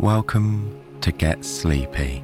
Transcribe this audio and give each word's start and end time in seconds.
Welcome 0.00 0.80
to 1.02 1.12
Get 1.12 1.44
Sleepy, 1.44 2.20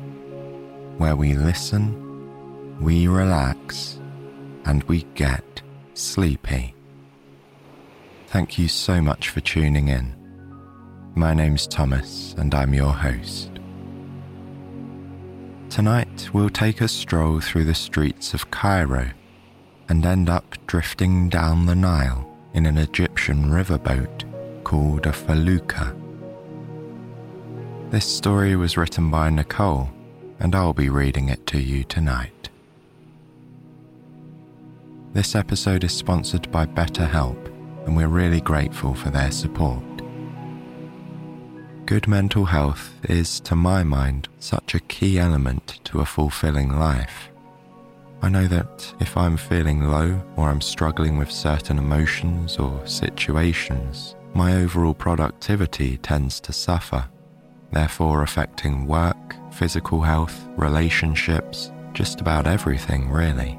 where 0.96 1.14
we 1.14 1.34
listen, 1.34 2.80
we 2.80 3.06
relax, 3.06 4.00
and 4.64 4.82
we 4.84 5.02
get 5.14 5.60
sleepy. 5.92 6.74
Thank 8.28 8.58
you 8.58 8.68
so 8.68 9.02
much 9.02 9.28
for 9.28 9.40
tuning 9.40 9.88
in. 9.88 10.14
My 11.14 11.34
name's 11.34 11.66
Thomas, 11.66 12.34
and 12.38 12.54
I'm 12.54 12.72
your 12.72 12.94
host. 12.94 13.50
Tonight, 15.68 16.30
we'll 16.32 16.48
take 16.48 16.80
a 16.80 16.88
stroll 16.88 17.40
through 17.40 17.66
the 17.66 17.74
streets 17.74 18.32
of 18.32 18.50
Cairo 18.50 19.10
and 19.86 20.06
end 20.06 20.30
up 20.30 20.56
drifting 20.66 21.28
down 21.28 21.66
the 21.66 21.76
Nile 21.76 22.38
in 22.54 22.64
an 22.64 22.78
Egyptian 22.78 23.50
riverboat 23.50 24.64
called 24.64 25.04
a 25.04 25.12
felucca. 25.12 25.94
This 27.88 28.04
story 28.04 28.56
was 28.56 28.76
written 28.76 29.12
by 29.12 29.30
Nicole, 29.30 29.88
and 30.40 30.56
I'll 30.56 30.72
be 30.72 30.88
reading 30.88 31.28
it 31.28 31.46
to 31.46 31.60
you 31.60 31.84
tonight. 31.84 32.48
This 35.12 35.36
episode 35.36 35.84
is 35.84 35.92
sponsored 35.92 36.50
by 36.50 36.66
BetterHelp, 36.66 37.46
and 37.86 37.96
we're 37.96 38.08
really 38.08 38.40
grateful 38.40 38.92
for 38.92 39.10
their 39.10 39.30
support. 39.30 39.84
Good 41.86 42.08
mental 42.08 42.46
health 42.46 42.92
is, 43.04 43.38
to 43.42 43.54
my 43.54 43.84
mind, 43.84 44.28
such 44.40 44.74
a 44.74 44.80
key 44.80 45.20
element 45.20 45.78
to 45.84 46.00
a 46.00 46.04
fulfilling 46.04 46.76
life. 46.76 47.30
I 48.20 48.30
know 48.30 48.48
that 48.48 48.94
if 48.98 49.16
I'm 49.16 49.36
feeling 49.36 49.84
low 49.84 50.20
or 50.34 50.48
I'm 50.48 50.60
struggling 50.60 51.18
with 51.18 51.30
certain 51.30 51.78
emotions 51.78 52.58
or 52.58 52.84
situations, 52.84 54.16
my 54.34 54.56
overall 54.56 54.92
productivity 54.92 55.98
tends 55.98 56.40
to 56.40 56.52
suffer 56.52 57.08
therefore 57.76 58.22
affecting 58.22 58.86
work, 58.86 59.36
physical 59.52 60.00
health, 60.00 60.48
relationships, 60.56 61.70
just 61.92 62.22
about 62.22 62.46
everything, 62.46 63.10
really. 63.10 63.58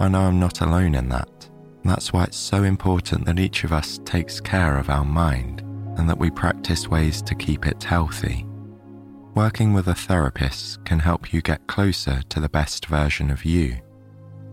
I 0.00 0.08
know 0.08 0.22
I'm 0.22 0.40
not 0.40 0.60
alone 0.60 0.96
in 0.96 1.08
that. 1.10 1.48
That's 1.84 2.12
why 2.12 2.24
it's 2.24 2.36
so 2.36 2.64
important 2.64 3.26
that 3.26 3.38
each 3.38 3.62
of 3.62 3.72
us 3.72 4.00
takes 4.04 4.40
care 4.40 4.76
of 4.76 4.90
our 4.90 5.04
mind 5.04 5.60
and 5.96 6.08
that 6.08 6.18
we 6.18 6.30
practice 6.30 6.88
ways 6.88 7.22
to 7.22 7.36
keep 7.36 7.64
it 7.64 7.84
healthy. 7.84 8.44
Working 9.36 9.72
with 9.72 9.86
a 9.86 9.94
therapist 9.94 10.84
can 10.84 10.98
help 10.98 11.32
you 11.32 11.40
get 11.40 11.68
closer 11.68 12.22
to 12.30 12.40
the 12.40 12.48
best 12.48 12.86
version 12.86 13.30
of 13.30 13.44
you. 13.44 13.76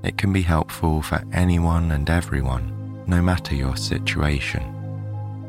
It 0.03 0.19
can 0.19 0.31
be 0.31 0.43
helpful 0.43 1.01
for 1.01 1.23
anyone 1.33 1.91
and 1.91 2.07
everyone, 2.07 3.03
no 3.07 3.19
matter 3.19 3.55
your 3.55 3.77
situation. 3.77 4.63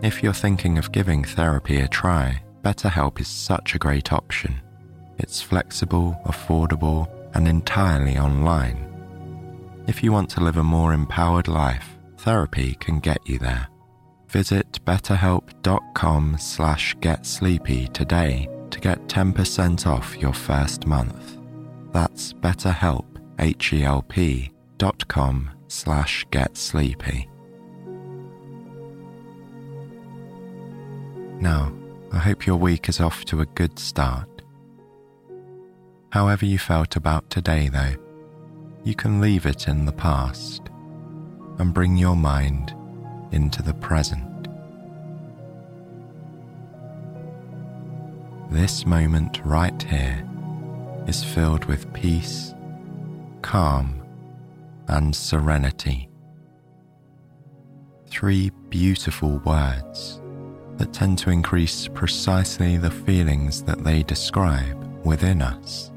If 0.03 0.23
you're 0.23 0.33
thinking 0.33 0.79
of 0.79 0.91
giving 0.91 1.23
therapy 1.23 1.81
a 1.81 1.89
try, 1.89 2.43
BetterHelp 2.67 3.21
is 3.21 3.29
such 3.29 3.77
a 3.77 3.79
great 3.79 4.13
option. 4.13 4.61
It's 5.19 5.41
flexible, 5.41 6.21
affordable, 6.25 7.09
and 7.33 7.47
entirely 7.47 8.19
online. 8.19 8.93
If 9.87 10.03
you 10.03 10.11
want 10.11 10.31
to 10.31 10.41
live 10.41 10.57
a 10.57 10.65
more 10.65 10.93
empowered 10.93 11.47
life, 11.47 11.97
therapy 12.19 12.75
can 12.81 12.99
get 12.99 13.21
you 13.25 13.39
there. 13.39 13.69
Visit 14.27 14.81
betterhelp.com 14.85 16.39
slash 16.41 16.97
getsleepy 16.97 17.93
today 17.93 18.49
to 18.71 18.81
get 18.81 19.07
10% 19.07 19.87
off 19.87 20.17
your 20.17 20.35
first 20.35 20.89
month. 20.89 21.39
That's 21.93 22.33
betterhelp, 22.33 23.07
H-E-L-P 23.39 24.51
dot 24.77 25.07
com 25.07 25.53
slash 25.69 26.27
getsleepy. 26.33 27.29
Now, 31.41 31.73
I 32.13 32.19
hope 32.19 32.47
your 32.47 32.57
week 32.57 32.89
is 32.89 33.01
off 33.01 33.25
to 33.27 33.41
a 33.41 33.47
good 33.47 33.79
start. 33.79 34.43
However, 36.11 36.47
you 36.47 36.59
felt 36.59 36.97
about 36.97 37.29
today, 37.31 37.69
though, 37.69 37.95
you 38.85 38.95
can 38.95 39.21
leave 39.21 39.45
it 39.45 39.69
in 39.69 39.85
the 39.85 39.93
past 39.93 40.63
and 41.59 41.75
bring 41.75 41.97
your 41.97 42.17
mind 42.17 42.75
into 43.33 43.63
the 43.63 43.75
present. 43.75 44.49
This 48.51 48.87
moment 48.87 49.41
right 49.45 49.83
here 49.83 50.27
is 51.09 51.25
filled 51.25 51.65
with 51.65 51.93
peace, 51.93 52.55
calm, 53.43 54.01
and 54.89 55.15
serenity. 55.15 56.09
Three 58.09 58.51
beautiful 58.71 59.39
words 59.39 60.21
that 60.79 60.93
tend 60.93 61.19
to 61.19 61.31
increase 61.31 61.89
precisely 61.89 62.77
the 62.77 62.91
feelings 62.91 63.63
that 63.63 63.83
they 63.83 64.03
describe 64.03 64.77
within 65.05 65.41
us 65.43 65.91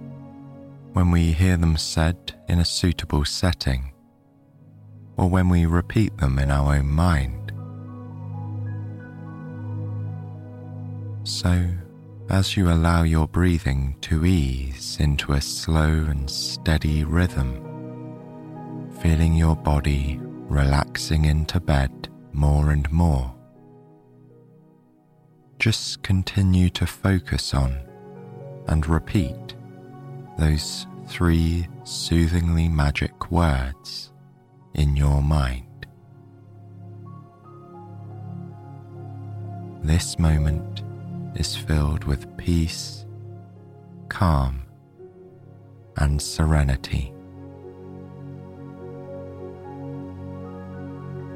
when 0.93 1.11
we 1.11 1.31
hear 1.31 1.57
them 1.57 1.77
said 1.77 2.17
in 2.47 2.59
a 2.59 2.65
suitable 2.65 3.23
setting 3.25 3.91
or 5.17 5.29
when 5.29 5.49
we 5.49 5.65
repeat 5.65 6.15
them 6.17 6.39
in 6.39 6.49
our 6.49 6.75
own 6.75 6.87
mind. 6.87 7.51
So, 11.23 11.67
as 12.29 12.55
you 12.55 12.71
allow 12.71 13.03
your 13.03 13.27
breathing 13.27 13.95
to 14.01 14.25
ease 14.25 14.97
into 14.99 15.33
a 15.33 15.41
slow 15.41 16.05
and 16.09 16.29
steady 16.29 17.03
rhythm, 17.03 17.65
feeling 19.01 19.35
your 19.35 19.55
body 19.55 20.19
relaxing 20.21 21.25
into 21.25 21.59
bed 21.59 22.09
more 22.33 22.71
and 22.71 22.89
more 22.91 23.35
just 25.59 26.01
continue 26.03 26.69
to 26.69 26.87
focus 26.87 27.53
on 27.53 27.77
and 28.67 28.87
repeat 28.87 29.55
those 30.37 30.87
three 31.05 31.67
soothingly 31.83 32.69
magic 32.69 33.29
words 33.29 34.13
in 34.73 34.95
your 34.95 35.21
mind. 35.21 35.65
This 39.83 40.17
moment 40.17 40.81
is 41.35 41.57
filled 41.57 42.05
with 42.05 42.37
peace, 42.37 43.05
calm, 44.07 44.63
and 45.97 46.21
serenity. 46.21 47.13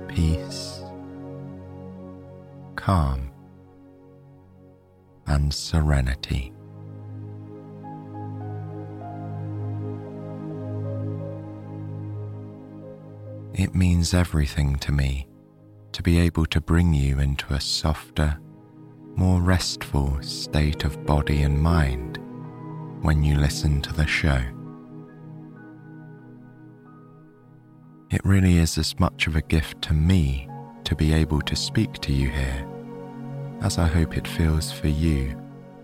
Peace, 0.07 0.81
calm, 2.77 3.32
and 5.27 5.53
serenity. 5.53 6.53
It 13.53 13.75
means 13.75 14.13
everything 14.13 14.77
to 14.77 14.91
me 14.91 15.27
to 15.91 16.01
be 16.01 16.17
able 16.19 16.45
to 16.47 16.59
bring 16.59 16.93
you 16.93 17.19
into 17.19 17.53
a 17.53 17.61
softer, 17.61 18.39
more 19.15 19.41
restful 19.41 20.21
state 20.23 20.83
of 20.83 21.05
body 21.05 21.43
and 21.43 21.61
mind 21.61 22.17
when 23.01 23.23
you 23.23 23.37
listen 23.37 23.81
to 23.81 23.93
the 23.93 24.07
show. 24.07 24.41
It 28.09 28.25
really 28.25 28.57
is 28.57 28.77
as 28.77 28.99
much 28.99 29.27
of 29.27 29.35
a 29.35 29.41
gift 29.41 29.81
to 29.83 29.93
me 29.93 30.47
to 30.83 30.95
be 30.95 31.13
able 31.13 31.41
to 31.41 31.55
speak 31.55 31.93
to 31.93 32.11
you 32.11 32.29
here 32.29 32.72
as 33.63 33.77
I 33.77 33.87
hope 33.87 34.17
it 34.17 34.27
feels 34.27 34.71
for 34.71 34.89
you 34.89 35.41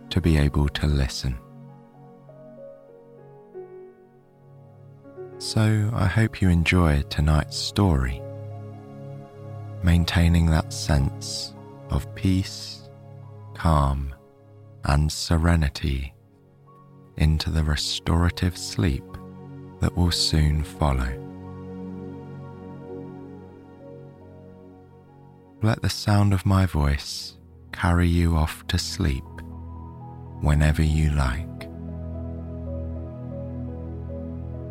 to 0.09 0.19
be 0.19 0.37
able 0.37 0.67
to 0.67 0.85
listen. 0.85 1.37
So 5.37 5.89
I 5.93 6.05
hope 6.05 6.41
you 6.41 6.49
enjoy 6.49 7.03
tonight's 7.03 7.57
story, 7.57 8.21
maintaining 9.81 10.47
that 10.47 10.73
sense 10.73 11.55
of 11.89 12.13
peace, 12.15 12.89
calm, 13.53 14.13
and 14.83 15.09
serenity 15.09 16.13
into 17.15 17.49
the 17.49 17.63
restorative 17.63 18.57
sleep 18.57 19.05
that 19.79 19.95
will 19.95 20.11
soon 20.11 20.63
follow. 20.63 21.15
Let 25.61 25.81
the 25.81 25.89
sound 25.89 26.33
of 26.33 26.45
my 26.45 26.65
voice 26.65 27.38
carry 27.71 28.07
you 28.07 28.35
off 28.35 28.65
to 28.67 28.77
sleep 28.77 29.23
whenever 30.41 30.81
you 30.81 31.11
like. 31.11 31.45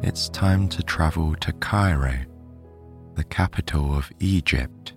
It's 0.02 0.28
time 0.28 0.68
to 0.68 0.82
travel 0.82 1.34
to 1.36 1.52
Cairo, 1.54 2.20
the 3.14 3.24
capital 3.24 3.96
of 3.96 4.10
Egypt, 4.20 4.94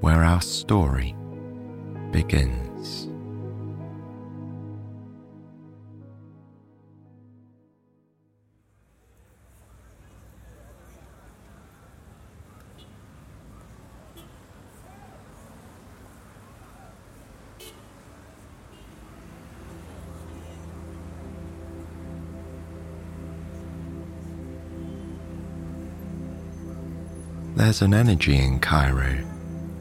where 0.00 0.22
our 0.22 0.42
story 0.42 1.16
begins. 2.10 2.67
There's 27.58 27.82
an 27.82 27.92
energy 27.92 28.38
in 28.38 28.60
Cairo 28.60 29.18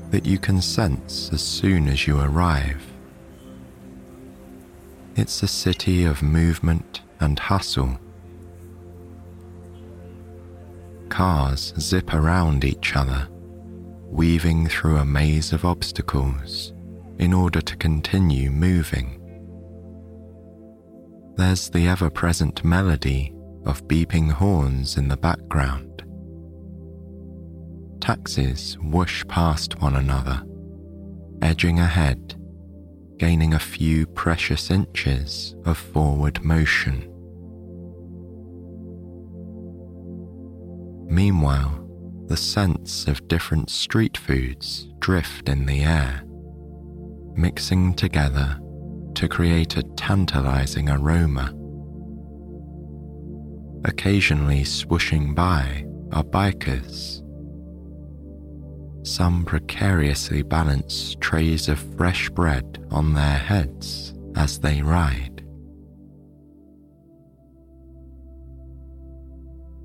that 0.09 0.25
you 0.25 0.39
can 0.39 0.63
sense 0.63 1.29
as 1.31 1.43
soon 1.43 1.87
as 1.87 2.07
you 2.07 2.19
arrive. 2.19 2.83
It's 5.15 5.43
a 5.43 5.47
city 5.47 6.03
of 6.03 6.23
movement 6.23 7.01
and 7.19 7.37
hustle. 7.37 7.99
Cars 11.09 11.71
zip 11.79 12.15
around 12.15 12.65
each 12.65 12.95
other, 12.95 13.27
weaving 14.07 14.69
through 14.69 14.97
a 14.97 15.05
maze 15.05 15.53
of 15.53 15.63
obstacles 15.63 16.73
in 17.19 17.31
order 17.31 17.61
to 17.61 17.75
continue 17.75 18.49
moving. 18.49 19.21
There's 21.35 21.69
the 21.69 21.87
ever 21.87 22.09
present 22.09 22.65
melody 22.65 23.35
of 23.65 23.87
beeping 23.87 24.31
horns 24.31 24.97
in 24.97 25.09
the 25.09 25.17
background. 25.17 25.96
Taxis 28.07 28.77
whoosh 28.81 29.25
past 29.27 29.81
one 29.81 29.97
another, 29.97 30.41
edging 31.41 31.77
ahead, 31.79 32.41
gaining 33.17 33.53
a 33.53 33.59
few 33.59 34.05
precious 34.07 34.71
inches 34.71 35.57
of 35.65 35.77
forward 35.77 36.41
motion. 36.41 37.01
Meanwhile, 41.13 41.85
the 42.27 42.37
scents 42.37 43.07
of 43.07 43.27
different 43.27 43.69
street 43.69 44.15
foods 44.15 44.87
drift 44.99 45.49
in 45.49 45.65
the 45.65 45.83
air, 45.83 46.23
mixing 47.35 47.93
together 47.93 48.57
to 49.15 49.27
create 49.27 49.75
a 49.75 49.83
tantalizing 49.97 50.89
aroma. 50.89 51.53
Occasionally 53.83 54.61
swooshing 54.61 55.35
by 55.35 55.85
are 56.13 56.23
bikers. 56.23 57.21
Some 59.07 59.45
precariously 59.45 60.43
balance 60.43 61.15
trays 61.21 61.69
of 61.69 61.79
fresh 61.95 62.29
bread 62.29 62.85
on 62.91 63.13
their 63.13 63.37
heads 63.37 64.13
as 64.35 64.59
they 64.59 64.81
ride. 64.81 65.45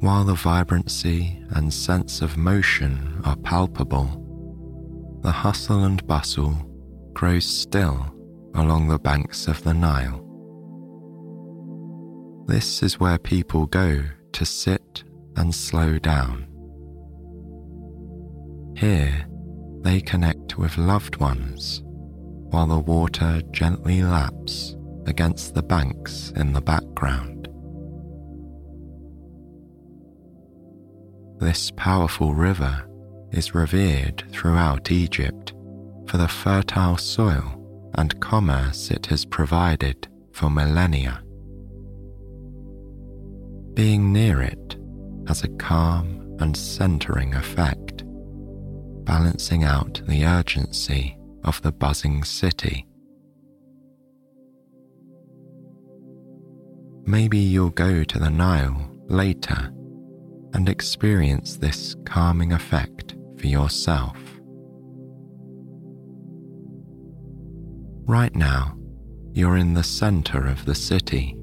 While 0.00 0.24
the 0.24 0.34
vibrancy 0.34 1.40
and 1.50 1.72
sense 1.72 2.20
of 2.20 2.36
motion 2.36 3.20
are 3.24 3.36
palpable, 3.36 5.20
the 5.22 5.30
hustle 5.30 5.84
and 5.84 6.04
bustle 6.08 6.56
grows 7.12 7.44
still 7.44 8.04
along 8.56 8.88
the 8.88 8.98
banks 8.98 9.46
of 9.46 9.62
the 9.62 9.72
Nile. 9.72 10.18
This 12.48 12.82
is 12.82 12.98
where 12.98 13.18
people 13.18 13.66
go 13.66 14.02
to 14.32 14.44
sit 14.44 15.04
and 15.36 15.54
slow 15.54 16.00
down. 16.00 16.51
Here, 18.82 19.28
they 19.82 20.00
connect 20.00 20.58
with 20.58 20.76
loved 20.76 21.18
ones 21.18 21.84
while 22.50 22.66
the 22.66 22.80
water 22.80 23.40
gently 23.52 24.02
laps 24.02 24.74
against 25.06 25.54
the 25.54 25.62
banks 25.62 26.32
in 26.34 26.52
the 26.52 26.60
background. 26.60 27.46
This 31.38 31.70
powerful 31.76 32.34
river 32.34 32.84
is 33.30 33.54
revered 33.54 34.24
throughout 34.32 34.90
Egypt 34.90 35.52
for 36.08 36.16
the 36.16 36.26
fertile 36.26 36.96
soil 36.96 37.92
and 37.94 38.20
commerce 38.20 38.90
it 38.90 39.06
has 39.06 39.24
provided 39.24 40.08
for 40.32 40.50
millennia. 40.50 41.22
Being 43.74 44.12
near 44.12 44.42
it 44.42 44.76
has 45.28 45.44
a 45.44 45.56
calm 45.58 46.36
and 46.40 46.56
centering 46.56 47.34
effect, 47.34 47.81
balancing 49.04 49.64
out 49.64 50.00
the 50.06 50.24
urgency 50.24 51.16
of 51.44 51.60
the 51.62 51.72
buzzing 51.72 52.24
city. 52.24 52.86
Maybe 57.04 57.38
you'll 57.38 57.70
go 57.70 58.04
to 58.04 58.18
the 58.18 58.30
Nile 58.30 58.90
later 59.08 59.72
and 60.54 60.68
experience 60.68 61.56
this 61.56 61.96
calming 62.04 62.52
effect 62.52 63.16
for 63.38 63.46
yourself. 63.46 64.16
Right 68.04 68.34
now, 68.34 68.76
you're 69.32 69.56
in 69.56 69.74
the 69.74 69.82
center 69.82 70.46
of 70.46 70.64
the 70.64 70.74
city. 70.74 71.36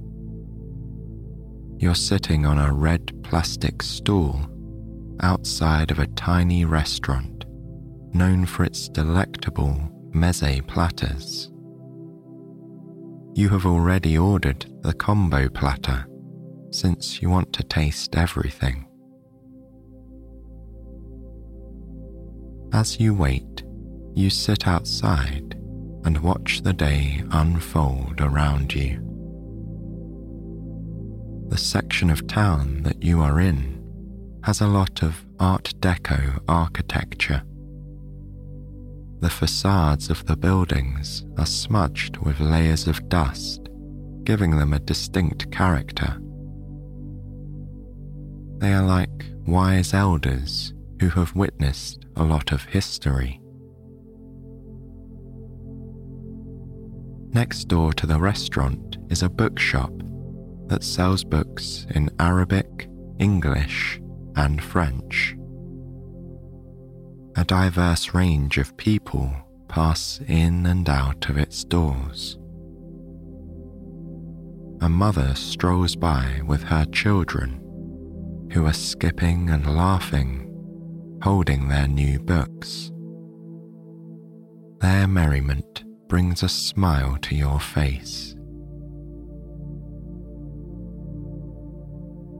You're 1.78 1.96
sitting 1.96 2.46
on 2.46 2.58
a 2.58 2.74
red 2.74 3.24
plastic 3.24 3.82
stool 3.82 4.40
outside 5.22 5.92
of 5.92 6.00
a 6.00 6.08
tiny 6.08 6.66
restaurant 6.66 7.39
known 8.14 8.46
for 8.46 8.64
its 8.64 8.90
delectable 8.90 9.76
meze 10.12 10.66
platters. 10.68 11.52
You 13.34 13.50
have 13.50 13.66
already 13.66 14.18
ordered 14.18 14.66
the 14.82 14.94
combo 14.94 15.50
platter 15.50 16.06
since 16.72 17.22
you 17.22 17.30
want 17.30 17.54
to 17.54 17.64
taste 17.64 18.16
everything. 18.16 18.86
As 22.74 23.00
you 23.00 23.14
wait, 23.14 23.64
you 24.14 24.30
sit 24.30 24.68
outside 24.68 25.56
and 26.06 26.18
watch 26.20 26.62
the 26.62 26.74
day 26.74 27.24
unfold 27.32 28.22
around 28.22 28.74
you. 28.74 29.06
The 31.50 31.58
section 31.58 32.10
of 32.10 32.28
town 32.28 32.84
that 32.84 33.02
you 33.02 33.22
are 33.22 33.40
in 33.40 33.80
has 34.44 34.62
a 34.62 34.68
lot 34.68 35.02
of 35.02 35.26
Art 35.40 35.74
Deco 35.80 36.40
architecture. 36.48 37.44
The 39.20 39.30
facades 39.30 40.10
of 40.10 40.26
the 40.26 40.38
buildings 40.38 41.26
are 41.38 41.46
smudged 41.46 42.18
with 42.18 42.40
layers 42.40 42.88
of 42.88 43.10
dust, 43.10 43.68
giving 44.24 44.58
them 44.58 44.72
a 44.72 44.80
distinct 44.80 45.52
character. 45.52 46.18
They 48.60 48.74
are 48.74 48.86
like 48.86 49.26
wise 49.46 49.94
elders 49.94 50.74
who 51.02 51.10
have 51.10 51.36
witnessed 51.36 52.06
a 52.16 52.24
lot 52.24 52.52
of 52.54 52.64
history. 52.64 53.42
Next 57.34 57.66
door 57.66 57.94
to 57.94 58.08
the 58.08 58.20
restaurant 58.20 58.98
is 59.10 59.22
a 59.22 59.30
bookshop 59.30 59.92
that 60.68 60.84
sells 60.84 61.24
books 61.24 61.86
in 61.90 62.10
Arabic, 62.20 62.90
English, 63.20 64.02
and 64.36 64.64
French. 64.64 65.36
A 67.40 67.46
diverse 67.46 68.14
range 68.14 68.58
of 68.58 68.76
people 68.76 69.32
pass 69.70 70.20
in 70.28 70.66
and 70.66 70.90
out 70.90 71.30
of 71.30 71.38
its 71.38 71.64
doors. 71.64 72.38
A 74.82 74.90
mother 74.90 75.34
strolls 75.36 75.96
by 75.96 76.42
with 76.46 76.62
her 76.64 76.84
children, 76.88 77.62
who 78.52 78.66
are 78.66 78.74
skipping 78.74 79.50
and 79.52 79.74
laughing 79.74 80.50
holding 81.24 81.70
their 81.70 81.88
new 81.88 82.20
books. 82.20 82.92
Their 84.82 85.08
merriment 85.08 85.86
brings 86.10 86.44
a 86.44 86.50
smile 86.50 87.18
to 87.22 87.36
your 87.36 87.62
face. 87.62 88.36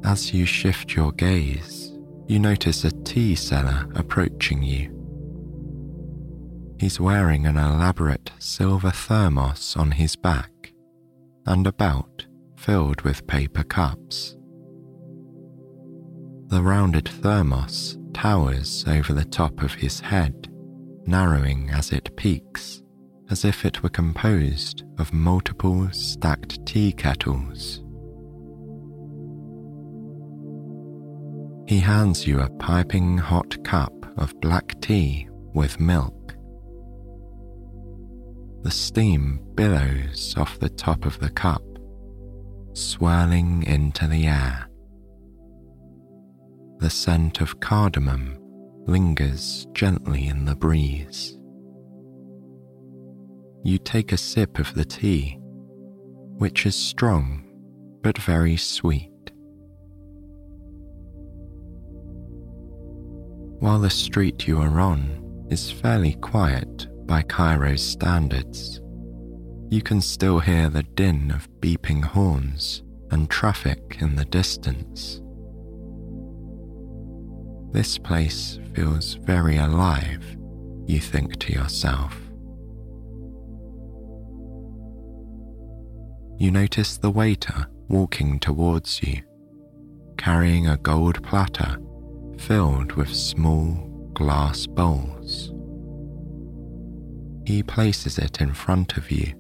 As 0.04 0.34
you 0.34 0.46
shift 0.46 0.94
your 0.94 1.14
gaze, 1.14 1.79
you 2.30 2.38
notice 2.38 2.84
a 2.84 2.92
tea 2.92 3.34
seller 3.34 3.88
approaching 3.96 4.62
you. 4.62 4.96
He's 6.80 7.00
wearing 7.00 7.48
an 7.48 7.58
elaborate 7.58 8.32
silver 8.38 8.92
thermos 8.92 9.76
on 9.76 9.90
his 9.90 10.16
back 10.16 10.52
and 11.48 11.66
a 11.66 11.74
belt 11.74 12.28
filled 12.56 13.02
with 13.02 13.26
paper 13.26 13.64
cups. 13.64 14.38
The 16.50 16.62
rounded 16.62 17.10
thermos 17.10 17.98
towers 18.14 18.86
over 18.88 19.12
the 19.14 19.26
top 19.26 19.64
of 19.64 19.74
his 19.74 20.00
head, 20.00 20.50
narrowing 21.08 21.72
as 21.72 21.92
it 21.92 22.16
peaks, 22.16 22.84
as 23.32 23.44
if 23.44 23.66
it 23.66 23.82
were 23.82 23.90
composed 23.90 24.84
of 25.00 25.14
multiple 25.14 25.90
stacked 25.92 26.64
tea 26.68 26.92
kettles. 26.92 27.84
He 31.70 31.80
hands 31.80 32.26
you 32.26 32.40
a 32.40 32.50
piping 32.50 33.20
hot 33.20 33.64
cup 33.64 33.94
of 34.18 34.34
black 34.42 34.82
tea 34.82 35.30
with 35.54 35.80
milk. 35.80 36.34
The 38.64 38.72
steam 38.72 39.40
billows 39.54 40.34
off 40.36 40.58
the 40.58 40.70
top 40.70 41.06
of 41.06 41.20
the 41.20 41.30
cup, 41.30 41.62
swirling 42.74 43.62
into 43.68 44.08
the 44.08 44.26
air 44.26 44.66
the 46.80 46.90
scent 46.90 47.42
of 47.42 47.60
cardamom 47.60 48.38
lingers 48.88 49.68
gently 49.74 50.28
in 50.28 50.46
the 50.46 50.56
breeze. 50.56 51.38
You 53.64 53.78
take 53.78 54.12
a 54.12 54.18
sip 54.18 54.58
of 54.58 54.74
the 54.74 54.86
tea, 54.86 55.38
which 56.40 56.66
is 56.66 56.76
strong 56.76 57.46
but 58.02 58.18
very 58.18 58.58
sweet. 58.58 59.09
While 63.60 63.80
the 63.80 63.90
street 63.90 64.48
you 64.48 64.58
are 64.62 64.80
on 64.80 65.46
is 65.50 65.70
fairly 65.70 66.14
quiet 66.14 66.88
by 67.06 67.24
Cairo's 67.24 67.84
standards, 67.84 68.80
you 69.70 69.82
can 69.82 70.00
still 70.00 70.40
hear 70.40 70.70
the 70.70 70.84
din 70.84 71.30
of 71.32 71.50
beeping 71.60 72.02
horns 72.02 72.84
and 73.12 73.30
traffic 73.30 73.98
in 74.00 74.16
the 74.16 74.24
distance. 74.24 75.20
This 77.74 77.98
place 77.98 78.60
feels 78.74 79.16
very 79.16 79.58
alive, 79.58 80.24
you 80.86 81.02
think 81.02 81.38
to 81.40 81.52
yourself. 81.52 82.18
You 86.38 86.52
notice 86.52 86.96
the 86.96 87.12
waiter 87.12 87.68
walking 87.90 88.40
towards 88.40 89.04
you, 89.04 89.22
carrying 90.18 90.66
a 90.66 90.78
gold 90.78 91.22
platter 91.24 91.78
filled 92.40 92.94
with 92.94 93.14
small 93.14 93.74
glass 94.14 94.66
bowls. 94.66 95.52
He 97.46 97.62
places 97.64 98.18
it 98.18 98.42
in 98.42 98.54
front 98.54 98.98
of 98.98 99.12
you 99.12 99.34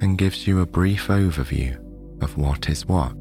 and 0.00 0.18
gives 0.18 0.46
you 0.46 0.60
a 0.60 0.66
brief 0.66 1.08
overview 1.08 1.76
of 2.22 2.36
what 2.36 2.68
is 2.68 2.86
what. 2.86 3.16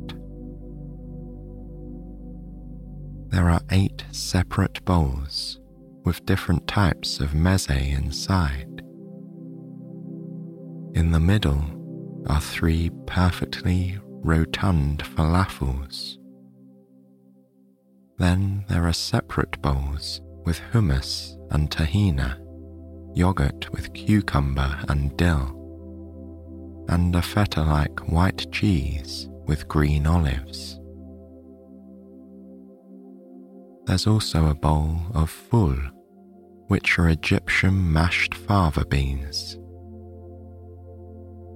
There 3.30 3.50
are 3.50 3.62
eight 3.72 4.04
separate 4.12 4.84
bowls 4.86 5.60
with 6.04 6.26
different 6.26 6.68
types 6.68 7.20
of 7.20 7.32
meze 7.32 7.70
inside. 7.70 8.82
In 10.96 11.12
the 11.12 11.20
middle 11.20 11.64
are 12.28 12.42
three 12.42 12.90
perfectly 13.06 14.00
rotund 14.04 15.04
falafels. 15.04 16.19
Then 18.20 18.66
there 18.68 18.86
are 18.86 18.94
separate 18.94 19.62
bowls 19.62 20.22
with 20.46 20.60
hummus 20.74 21.38
and 21.52 21.72
tahina, 21.72 22.38
yogurt 23.16 23.72
with 23.72 23.94
cucumber 23.94 24.78
and 24.90 25.16
dill, 25.16 25.56
and 26.90 27.16
a 27.16 27.22
feta 27.22 27.64
like 27.64 28.12
white 28.12 28.52
cheese 28.52 29.30
with 29.46 29.70
green 29.70 30.06
olives. 30.06 30.80
There's 33.86 34.06
also 34.06 34.48
a 34.48 34.54
bowl 34.54 34.98
of 35.16 35.30
ful, 35.30 35.78
which 36.68 37.00
are 37.00 37.08
Egyptian 37.10 37.92
mashed 37.92 38.36
fava 38.36 38.86
beans. 38.86 39.58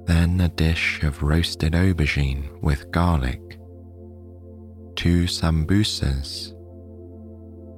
Then 0.06 0.40
a 0.42 0.50
dish 0.50 1.04
of 1.04 1.24
roasted 1.24 1.74
aubergine 1.74 2.62
with 2.62 2.90
garlic, 2.92 3.60
two 4.96 5.26
sambusas, 5.26 6.53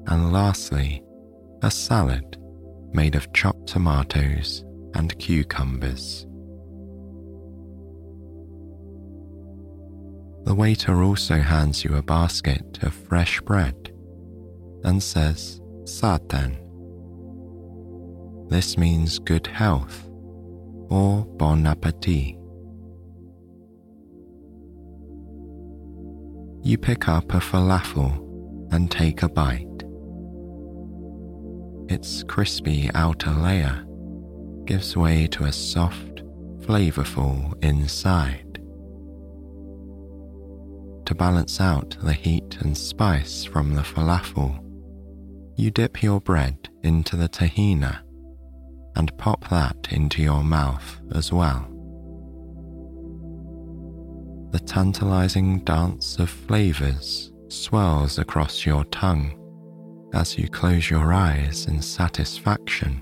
and 0.07 0.31
lastly, 0.31 1.03
a 1.61 1.71
salad 1.71 2.37
made 2.93 3.15
of 3.15 3.31
chopped 3.33 3.67
tomatoes 3.67 4.63
and 4.93 5.17
cucumbers. 5.19 6.25
The 10.45 10.53
waiter 10.53 11.01
also 11.03 11.37
hands 11.37 11.83
you 11.83 11.95
a 11.95 12.03
basket 12.03 12.79
of 12.83 12.93
fresh 12.93 13.41
bread 13.41 13.91
and 14.83 15.01
says, 15.01 15.59
Sahtein. 15.83 16.61
This 18.49 18.77
means 18.77 19.17
good 19.17 19.47
health 19.47 20.07
or 20.89 21.25
bon 21.25 21.65
appetit. 21.65 22.37
You 26.61 26.77
pick 26.77 27.07
up 27.07 27.33
a 27.33 27.37
falafel 27.37 28.71
and 28.71 28.89
take 28.89 29.23
a 29.23 29.29
bite. 29.29 29.74
Its 31.89 32.23
crispy 32.23 32.89
outer 32.93 33.31
layer 33.31 33.85
gives 34.65 34.97
way 34.97 35.27
to 35.27 35.43
a 35.43 35.51
soft, 35.51 36.23
flavorful 36.61 37.53
inside 37.63 38.45
to 41.05 41.15
balance 41.15 41.61
out 41.61 41.95
the 42.01 42.13
heat 42.13 42.57
and 42.61 42.77
spice 42.77 43.43
from 43.43 43.75
the 43.75 43.81
falafel, 43.81 44.59
you 45.55 45.71
dip 45.71 46.01
your 46.01 46.19
bread 46.19 46.69
into 46.83 47.15
the 47.15 47.29
tahina 47.29 48.01
and 48.95 49.15
pop 49.17 49.47
that 49.49 49.87
into 49.91 50.21
your 50.21 50.43
mouth 50.43 50.99
as 51.13 51.31
well. 51.31 51.67
The 54.51 54.59
tantalizing 54.59 55.59
dance 55.63 56.17
of 56.17 56.29
flavors 56.29 57.31
swirls 57.49 58.17
across 58.17 58.65
your 58.65 58.85
tongue 58.85 59.33
as 60.15 60.37
you 60.37 60.47
close 60.47 60.89
your 60.89 61.11
eyes 61.11 61.65
in 61.67 61.81
satisfaction, 61.81 63.01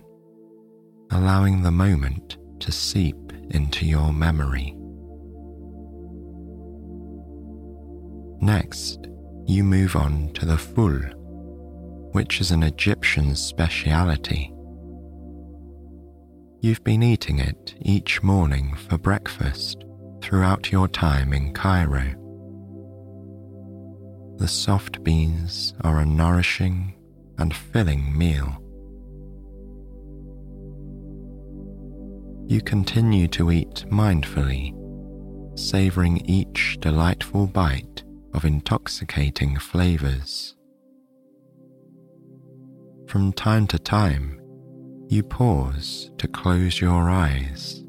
allowing 1.12 1.62
the 1.62 1.72
moment 1.72 2.38
to 2.60 2.72
seep 2.72 3.15
into 3.51 3.86
your 3.86 4.12
memory. 4.12 4.75
Next, 8.41 9.08
you 9.46 9.63
move 9.63 9.96
on 9.96 10.32
to 10.34 10.46
the 10.46 10.58
ful, 10.58 11.00
which 12.13 12.41
is 12.41 12.50
an 12.50 12.63
Egyptian 12.63 13.36
speciality. 13.36 14.51
You've 16.62 16.84
been 16.84 17.03
eating 17.03 17.39
it 17.39 17.75
each 17.82 18.24
morning 18.24 18.75
for 18.75 18.98
breakfast 18.98 19.86
throughout 20.22 20.72
your 20.72 20.88
time 20.88 21.32
in 21.32 21.53
Cairo. 21.53 22.15
The 24.38 24.48
soft 24.48 25.03
beans 25.03 25.75
are 25.82 26.00
a 26.00 26.05
nourishing 26.05 26.96
and 27.44 27.54
filling 27.54 28.18
meal. 28.18 28.58
You 32.48 32.62
continue 32.62 33.28
to 33.30 33.52
eat 33.52 33.84
mindfully, 33.92 34.74
savoring 35.60 36.26
each 36.26 36.78
delightful 36.80 37.48
bite 37.48 38.04
of 38.34 38.46
intoxicating 38.46 39.60
flavors. 39.60 40.56
From 43.08 43.34
time 43.34 43.68
to 43.68 43.78
time, 43.78 44.40
you 45.10 45.22
pause 45.22 46.12
to 46.20 46.30
close 46.30 46.80
your 46.80 47.10
eyes 47.10 47.84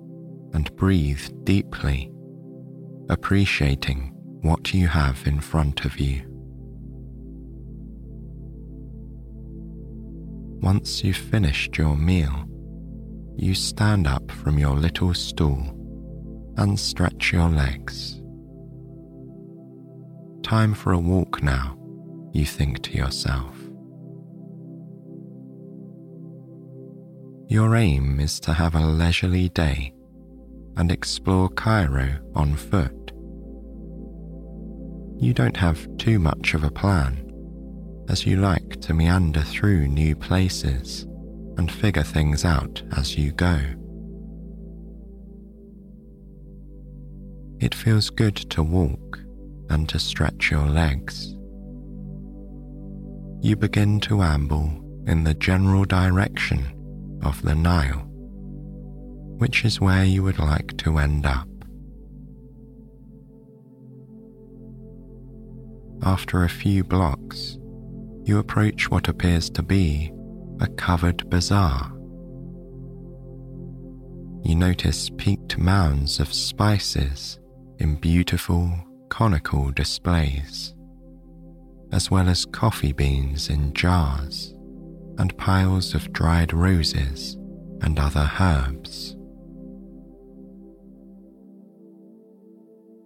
and 0.52 0.74
breathe 0.74 1.28
deeply, 1.44 2.12
appreciating 3.08 4.10
what 4.42 4.74
you 4.74 4.88
have 4.88 5.24
in 5.28 5.38
front 5.38 5.84
of 5.84 6.00
you. 6.00 6.33
Once 10.64 11.04
you've 11.04 11.14
finished 11.14 11.76
your 11.76 11.94
meal, 11.94 12.48
you 13.36 13.54
stand 13.54 14.06
up 14.06 14.30
from 14.30 14.58
your 14.58 14.74
little 14.74 15.12
stool 15.12 15.60
and 16.56 16.80
stretch 16.80 17.34
your 17.34 17.50
legs. 17.50 18.22
Time 20.42 20.72
for 20.72 20.94
a 20.94 20.98
walk 20.98 21.42
now, 21.42 21.76
you 22.32 22.46
think 22.46 22.80
to 22.80 22.96
yourself. 22.96 23.54
Your 27.46 27.76
aim 27.76 28.18
is 28.18 28.40
to 28.40 28.54
have 28.54 28.74
a 28.74 28.86
leisurely 28.86 29.50
day 29.50 29.92
and 30.78 30.90
explore 30.90 31.50
Cairo 31.50 32.18
on 32.34 32.56
foot. 32.56 33.12
You 35.22 35.34
don't 35.34 35.58
have 35.58 35.86
too 35.98 36.18
much 36.18 36.54
of 36.54 36.64
a 36.64 36.70
plan, 36.70 37.23
as 38.08 38.26
you 38.26 38.36
like 38.36 38.80
to 38.82 38.94
meander 38.94 39.42
through 39.42 39.88
new 39.88 40.14
places 40.14 41.06
and 41.56 41.70
figure 41.70 42.02
things 42.02 42.44
out 42.44 42.82
as 42.96 43.16
you 43.16 43.32
go. 43.32 43.58
It 47.60 47.74
feels 47.74 48.10
good 48.10 48.36
to 48.36 48.62
walk 48.62 49.20
and 49.70 49.88
to 49.88 49.98
stretch 49.98 50.50
your 50.50 50.66
legs. 50.66 51.34
You 53.40 53.56
begin 53.56 54.00
to 54.00 54.22
amble 54.22 54.70
in 55.06 55.24
the 55.24 55.34
general 55.34 55.84
direction 55.84 57.20
of 57.22 57.40
the 57.42 57.54
Nile, 57.54 58.06
which 59.38 59.64
is 59.64 59.80
where 59.80 60.04
you 60.04 60.22
would 60.22 60.38
like 60.38 60.76
to 60.78 60.98
end 60.98 61.26
up. 61.26 61.48
After 66.02 66.44
a 66.44 66.48
few 66.50 66.84
blocks, 66.84 67.58
you 68.24 68.38
approach 68.38 68.90
what 68.90 69.08
appears 69.08 69.50
to 69.50 69.62
be 69.62 70.12
a 70.60 70.66
covered 70.66 71.28
bazaar. 71.28 71.90
You 74.42 74.56
notice 74.56 75.10
peaked 75.16 75.58
mounds 75.58 76.20
of 76.20 76.32
spices 76.32 77.38
in 77.78 77.96
beautiful 77.96 78.72
conical 79.10 79.70
displays, 79.72 80.74
as 81.92 82.10
well 82.10 82.28
as 82.28 82.46
coffee 82.46 82.92
beans 82.92 83.50
in 83.50 83.72
jars 83.74 84.54
and 85.18 85.36
piles 85.36 85.94
of 85.94 86.12
dried 86.12 86.52
roses 86.52 87.36
and 87.82 87.98
other 87.98 88.30
herbs. 88.40 89.16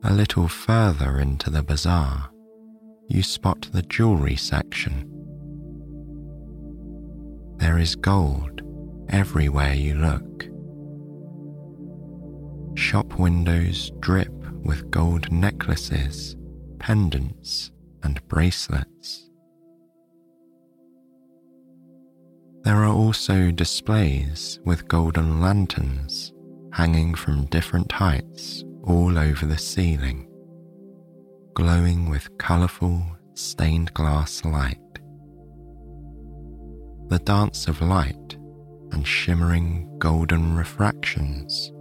A 0.04 0.14
little 0.14 0.46
further 0.48 1.18
into 1.18 1.50
the 1.50 1.62
bazaar, 1.62 2.30
you 3.08 3.22
spot 3.22 3.68
the 3.72 3.82
jewellery 3.82 4.36
section. 4.36 5.04
There 7.56 7.78
is 7.78 7.96
gold 7.96 8.62
everywhere 9.08 9.74
you 9.74 9.94
look. 9.94 10.44
Shop 12.78 13.18
windows 13.18 13.90
drip 14.00 14.32
with 14.62 14.90
gold 14.90 15.32
necklaces, 15.32 16.36
pendants, 16.78 17.72
and 18.02 18.26
bracelets. 18.28 19.30
There 22.62 22.76
are 22.76 22.92
also 22.92 23.50
displays 23.50 24.60
with 24.64 24.88
golden 24.88 25.40
lanterns 25.40 26.32
hanging 26.72 27.14
from 27.14 27.46
different 27.46 27.90
heights 27.90 28.62
all 28.82 29.18
over 29.18 29.46
the 29.46 29.58
ceiling, 29.58 30.27
glowing 31.58 32.08
with 32.08 32.38
colourful 32.38 33.04
stained 33.34 33.92
glass 33.92 34.44
light. 34.44 34.78
The 37.08 37.18
dance 37.18 37.66
of 37.66 37.82
light 37.82 38.36
and 38.92 39.04
shimmering 39.04 39.92
golden 39.98 40.54
refractions 40.54 41.72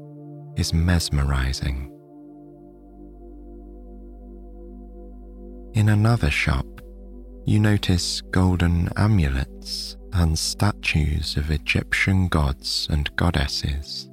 is 0.56 0.74
mesmerizing. 0.74 1.92
In 5.76 5.90
another 5.90 6.32
shop, 6.32 6.66
you 7.46 7.60
notice 7.60 8.22
golden 8.32 8.90
amulets 8.98 9.96
and 10.12 10.40
statues 10.40 11.38
of 11.38 11.52
Egyptian 11.52 12.30
gods 12.30 12.88
and 12.90 13.16
goddesses. 13.16 14.10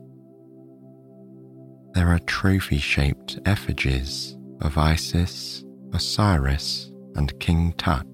There 1.94 2.09
are 2.09 2.21
trophy 2.26 2.76
shaped 2.76 3.38
effigies 3.47 4.37
of 4.61 4.78
Isis, 4.78 5.54
Osiris, 5.95 6.91
and 7.15 7.39
King 7.39 7.73
Tut. 7.79 8.07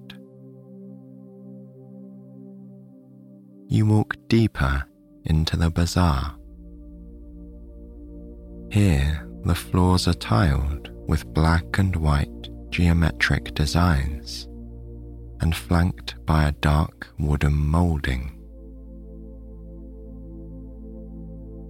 You 3.67 3.87
walk 3.87 4.15
deeper 4.27 4.85
into 5.25 5.57
the 5.57 5.71
bazaar. 5.71 6.35
Here, 8.69 9.27
the 9.45 9.55
floors 9.55 10.07
are 10.07 10.13
tiled 10.13 10.91
with 11.07 11.33
black 11.33 11.79
and 11.79 11.95
white 11.95 12.49
geometric 12.69 13.55
designs 13.55 14.47
and 15.41 15.55
flanked 15.55 16.23
by 16.25 16.47
a 16.47 16.51
dark 16.51 17.07
wooden 17.17 17.53
moulding. 17.53 18.37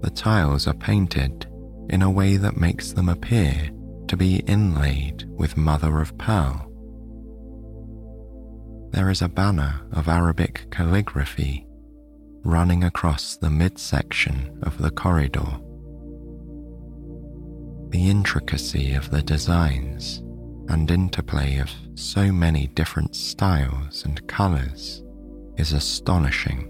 The 0.01 0.09
tiles 0.09 0.67
are 0.67 0.73
painted 0.73 1.47
in 1.89 2.01
a 2.01 2.11
way 2.11 2.35
that 2.35 2.57
makes 2.57 2.91
them 2.91 3.07
appear 3.07 3.69
to 4.11 4.17
be 4.17 4.39
inlaid 4.39 5.23
with 5.37 5.55
mother 5.55 6.01
of 6.01 6.17
pearl. 6.17 6.69
There 8.91 9.09
is 9.09 9.21
a 9.21 9.29
banner 9.29 9.87
of 9.93 10.09
Arabic 10.09 10.65
calligraphy 10.69 11.65
running 12.43 12.83
across 12.83 13.37
the 13.37 13.49
midsection 13.49 14.59
of 14.63 14.77
the 14.79 14.91
corridor. 14.91 15.61
The 17.91 18.09
intricacy 18.09 18.95
of 18.95 19.09
the 19.11 19.21
designs 19.21 20.17
and 20.67 20.91
interplay 20.91 21.59
of 21.59 21.71
so 21.95 22.33
many 22.33 22.67
different 22.67 23.15
styles 23.15 24.03
and 24.03 24.27
colours 24.27 25.03
is 25.55 25.71
astonishing. 25.71 26.67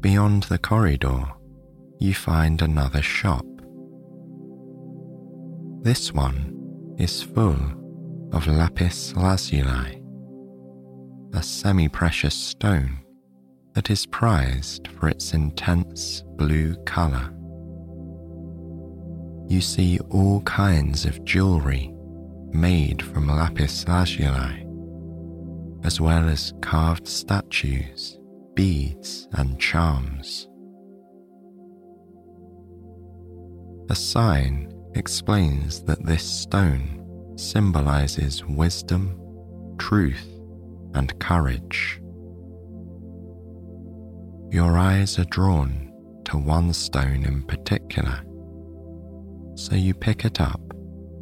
Beyond 0.00 0.44
the 0.44 0.56
corridor, 0.56 1.26
you 2.02 2.12
find 2.12 2.60
another 2.62 3.00
shop. 3.00 3.46
This 5.82 6.12
one 6.12 6.94
is 6.98 7.22
full 7.22 7.60
of 8.32 8.46
lapis 8.46 9.14
lazuli 9.14 10.02
a 11.34 11.42
semi 11.42 11.88
precious 11.88 12.34
stone 12.34 12.98
that 13.74 13.88
is 13.88 14.04
prized 14.06 14.88
for 14.88 15.08
its 15.08 15.32
intense 15.32 16.22
blue 16.36 16.74
colour. 16.84 17.32
You 19.48 19.60
see 19.60 19.98
all 20.10 20.42
kinds 20.42 21.06
of 21.06 21.24
jewellery 21.24 21.94
made 22.50 23.00
from 23.00 23.28
lapis 23.28 23.86
lazuli, 23.88 24.66
as 25.84 26.00
well 26.00 26.28
as 26.28 26.52
carved 26.60 27.06
statues, 27.08 28.18
beads, 28.54 29.28
and 29.32 29.58
charms. 29.58 30.48
A 33.92 33.94
sign 33.94 34.72
explains 34.94 35.82
that 35.82 36.02
this 36.02 36.24
stone 36.24 37.36
symbolizes 37.36 38.42
wisdom, 38.42 39.20
truth, 39.78 40.26
and 40.94 41.18
courage. 41.20 42.00
Your 44.50 44.78
eyes 44.78 45.18
are 45.18 45.26
drawn 45.26 45.92
to 46.24 46.38
one 46.38 46.72
stone 46.72 47.26
in 47.26 47.42
particular, 47.42 48.22
so 49.56 49.74
you 49.74 49.92
pick 49.92 50.24
it 50.24 50.40
up 50.40 50.62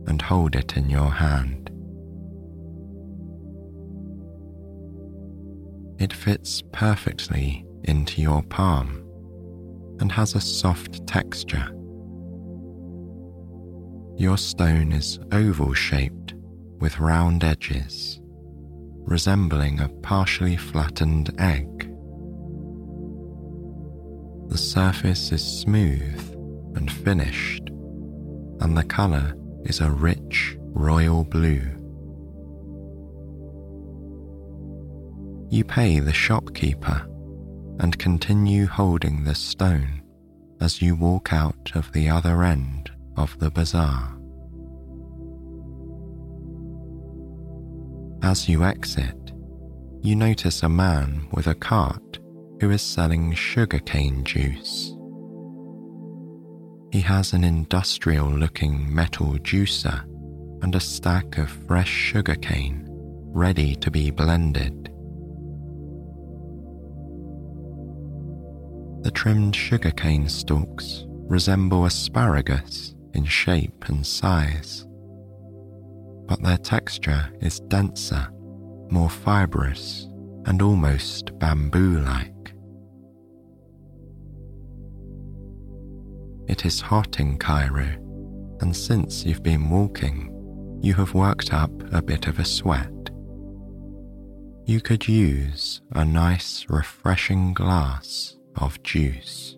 and 0.06 0.22
hold 0.22 0.54
it 0.54 0.76
in 0.76 0.88
your 0.88 1.10
hand. 1.10 1.70
It 5.98 6.12
fits 6.12 6.62
perfectly 6.70 7.66
into 7.82 8.22
your 8.22 8.44
palm 8.44 9.04
and 9.98 10.12
has 10.12 10.36
a 10.36 10.40
soft 10.40 11.04
texture. 11.08 11.74
Your 14.16 14.38
stone 14.38 14.92
is 14.92 15.18
oval 15.32 15.74
shaped 15.74 16.34
with 16.78 16.98
round 16.98 17.44
edges 17.44 18.20
resembling 19.10 19.80
a 19.80 19.88
partially 19.88 20.56
flattened 20.56 21.34
egg. 21.40 21.66
The 24.48 24.56
surface 24.58 25.32
is 25.32 25.42
smooth 25.42 26.32
and 26.76 26.90
finished, 26.90 27.68
and 28.60 28.76
the 28.76 28.84
colour 28.84 29.34
is 29.64 29.80
a 29.80 29.90
rich 29.90 30.56
royal 30.60 31.24
blue. 31.24 31.62
You 35.50 35.64
pay 35.64 35.98
the 35.98 36.12
shopkeeper 36.12 37.04
and 37.80 37.98
continue 37.98 38.66
holding 38.66 39.24
the 39.24 39.34
stone 39.34 40.02
as 40.60 40.80
you 40.80 40.94
walk 40.94 41.32
out 41.32 41.72
of 41.74 41.90
the 41.92 42.08
other 42.08 42.44
end 42.44 42.89
of 43.16 43.38
the 43.38 43.50
bazaar. 43.50 44.16
As 48.22 48.48
you 48.48 48.64
exit, 48.64 49.32
you 50.02 50.14
notice 50.14 50.62
a 50.62 50.68
man 50.68 51.26
with 51.32 51.46
a 51.46 51.54
cart 51.54 52.18
who 52.60 52.70
is 52.70 52.82
selling 52.82 53.34
sugarcane 53.34 54.24
juice. 54.24 54.94
He 56.92 57.00
has 57.00 57.32
an 57.32 57.44
industrial 57.44 58.28
looking 58.28 58.94
metal 58.94 59.34
juicer 59.38 60.04
and 60.62 60.74
a 60.74 60.80
stack 60.80 61.38
of 61.38 61.50
fresh 61.66 61.88
sugarcane 61.88 62.84
ready 63.32 63.74
to 63.76 63.90
be 63.90 64.10
blended. 64.10 64.90
The 69.02 69.10
trimmed 69.10 69.56
sugarcane 69.56 70.28
stalks 70.28 71.04
resemble 71.06 71.86
asparagus 71.86 72.94
in 73.14 73.24
shape 73.24 73.84
and 73.88 74.06
size 74.06 74.86
but 76.30 76.40
their 76.44 76.58
texture 76.58 77.28
is 77.40 77.58
denser, 77.58 78.28
more 78.88 79.10
fibrous, 79.10 80.06
and 80.44 80.62
almost 80.62 81.36
bamboo 81.40 81.98
like. 82.02 82.54
It 86.48 86.64
is 86.64 86.80
hot 86.80 87.18
in 87.18 87.36
Cairo, 87.36 87.96
and 88.60 88.76
since 88.76 89.24
you've 89.24 89.42
been 89.42 89.68
walking, 89.70 90.78
you 90.80 90.94
have 90.94 91.14
worked 91.14 91.52
up 91.52 91.72
a 91.92 92.00
bit 92.00 92.28
of 92.28 92.38
a 92.38 92.44
sweat. 92.44 93.10
You 94.66 94.80
could 94.80 95.08
use 95.08 95.82
a 95.96 96.04
nice, 96.04 96.64
refreshing 96.68 97.54
glass 97.54 98.36
of 98.54 98.80
juice. 98.84 99.56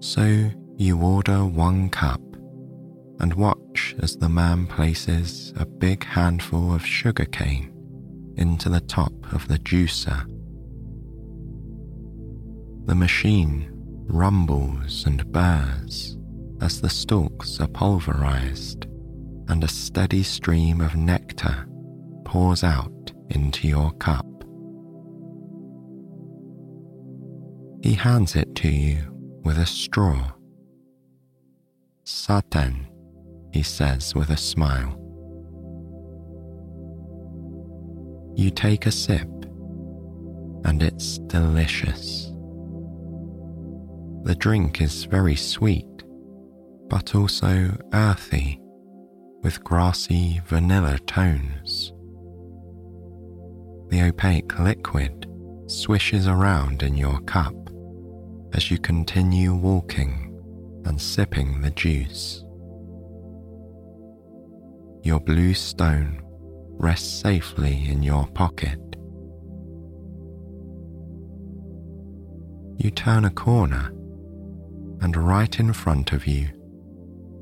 So 0.00 0.50
you 0.78 0.98
order 0.98 1.44
one 1.44 1.90
cup 1.90 2.22
and 3.20 3.34
watch 3.34 3.94
as 3.98 4.16
the 4.16 4.30
man 4.30 4.66
places 4.66 5.52
a 5.56 5.66
big 5.66 6.04
handful 6.04 6.74
of 6.74 6.84
sugar 6.84 7.26
cane 7.26 7.70
into 8.38 8.70
the 8.70 8.80
top 8.80 9.12
of 9.34 9.46
the 9.46 9.58
juicer. 9.58 10.24
The 12.86 12.94
machine 12.94 13.68
rumbles 14.06 15.04
and 15.04 15.30
burrs 15.30 16.16
as 16.62 16.80
the 16.80 16.88
stalks 16.88 17.60
are 17.60 17.68
pulverized, 17.68 18.86
and 19.48 19.62
a 19.62 19.68
steady 19.68 20.22
stream 20.22 20.80
of 20.80 20.96
nectar 20.96 21.66
pours 22.24 22.64
out 22.64 23.12
into 23.28 23.68
your 23.68 23.92
cup. 23.92 24.26
He 27.82 27.94
hands 27.94 28.34
it 28.34 28.54
to 28.56 28.68
you 28.68 29.10
with 29.42 29.58
a 29.58 29.66
straw. 29.66 30.32
Sahtein 32.04 32.90
he 33.52 33.62
says 33.62 34.14
with 34.14 34.30
a 34.30 34.36
smile. 34.36 34.96
You 38.36 38.50
take 38.50 38.86
a 38.86 38.92
sip, 38.92 39.28
and 40.64 40.82
it's 40.82 41.18
delicious. 41.18 42.26
The 44.22 44.36
drink 44.38 44.80
is 44.80 45.04
very 45.04 45.36
sweet, 45.36 45.86
but 46.88 47.14
also 47.14 47.76
earthy, 47.92 48.60
with 49.42 49.64
grassy 49.64 50.40
vanilla 50.46 50.98
tones. 51.00 51.92
The 53.88 54.02
opaque 54.02 54.58
liquid 54.58 55.26
swishes 55.66 56.28
around 56.28 56.82
in 56.82 56.96
your 56.96 57.20
cup 57.22 57.54
as 58.54 58.70
you 58.70 58.78
continue 58.78 59.54
walking 59.54 60.26
and 60.84 61.00
sipping 61.00 61.60
the 61.60 61.70
juice. 61.70 62.44
Your 65.02 65.20
blue 65.20 65.54
stone 65.54 66.22
rests 66.78 67.20
safely 67.20 67.88
in 67.88 68.02
your 68.02 68.26
pocket. 68.28 68.78
You 72.78 72.90
turn 72.90 73.24
a 73.24 73.30
corner, 73.30 73.88
and 75.02 75.16
right 75.16 75.58
in 75.58 75.72
front 75.72 76.12
of 76.12 76.26
you 76.26 76.48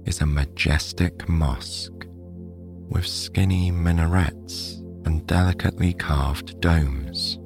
is 0.05 0.21
a 0.21 0.27
majestic 0.27 1.29
mosque 1.29 2.07
with 2.89 3.07
skinny 3.07 3.71
minarets 3.71 4.83
and 5.05 5.27
delicately 5.27 5.93
carved 5.93 6.61
domes. 6.61 7.39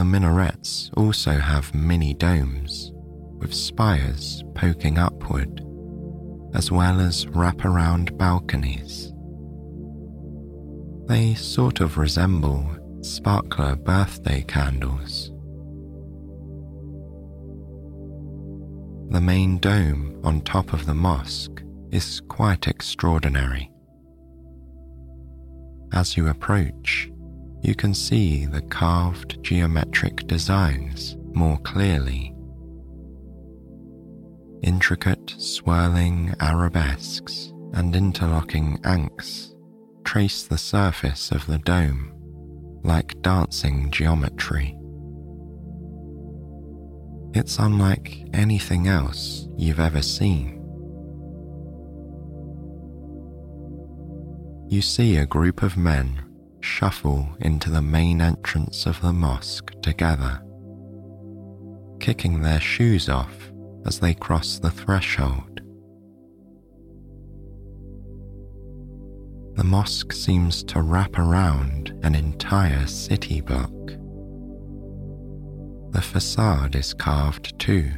The 0.00 0.06
minarets 0.06 0.90
also 0.96 1.32
have 1.32 1.74
mini 1.74 2.14
domes 2.14 2.90
with 3.36 3.52
spires 3.52 4.42
poking 4.54 4.96
upward, 4.96 5.62
as 6.54 6.72
well 6.72 7.00
as 7.00 7.26
wraparound 7.26 8.16
balconies. 8.16 9.12
They 11.06 11.34
sort 11.34 11.80
of 11.80 11.98
resemble 11.98 12.66
sparkler 13.02 13.76
birthday 13.76 14.40
candles. 14.48 15.32
The 19.10 19.20
main 19.20 19.58
dome 19.58 20.18
on 20.24 20.40
top 20.40 20.72
of 20.72 20.86
the 20.86 20.94
mosque 20.94 21.62
is 21.92 22.22
quite 22.26 22.68
extraordinary. 22.68 23.70
As 25.92 26.16
you 26.16 26.28
approach, 26.28 27.09
you 27.62 27.74
can 27.74 27.94
see 27.94 28.46
the 28.46 28.62
carved 28.62 29.42
geometric 29.42 30.26
designs 30.26 31.16
more 31.32 31.58
clearly 31.58 32.34
Intricate, 34.62 35.36
swirling 35.38 36.34
arabesques 36.38 37.50
and 37.72 37.96
interlocking 37.96 38.78
ankhs 38.84 39.54
trace 40.04 40.42
the 40.42 40.58
surface 40.58 41.30
of 41.30 41.46
the 41.46 41.56
dome 41.58 42.12
like 42.82 43.20
dancing 43.22 43.90
geometry. 43.90 44.76
It's 47.32 47.58
unlike 47.58 48.22
anything 48.34 48.86
else 48.86 49.48
you've 49.56 49.80
ever 49.80 50.02
seen. 50.02 50.56
You 54.68 54.82
see 54.82 55.16
a 55.16 55.26
group 55.26 55.62
of 55.62 55.78
men 55.78 56.22
shuffle 56.60 57.28
into 57.40 57.70
the 57.70 57.82
main 57.82 58.20
entrance 58.20 58.86
of 58.86 59.00
the 59.00 59.12
mosque 59.12 59.72
together, 59.82 60.42
kicking 62.00 62.42
their 62.42 62.60
shoes 62.60 63.08
off 63.08 63.50
as 63.86 64.00
they 64.00 64.14
cross 64.14 64.58
the 64.58 64.70
threshold. 64.70 65.60
The 69.54 69.64
mosque 69.64 70.12
seems 70.12 70.62
to 70.64 70.80
wrap 70.80 71.18
around 71.18 71.92
an 72.02 72.14
entire 72.14 72.86
city 72.86 73.40
block. 73.40 73.70
The 75.92 76.00
facade 76.00 76.76
is 76.76 76.94
carved 76.94 77.58
too. 77.58 77.90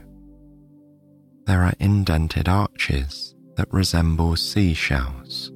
There 1.46 1.62
are 1.62 1.74
indented 1.78 2.48
arches 2.48 3.34
that 3.56 3.72
resemble 3.72 4.34
seashells. 4.36 5.52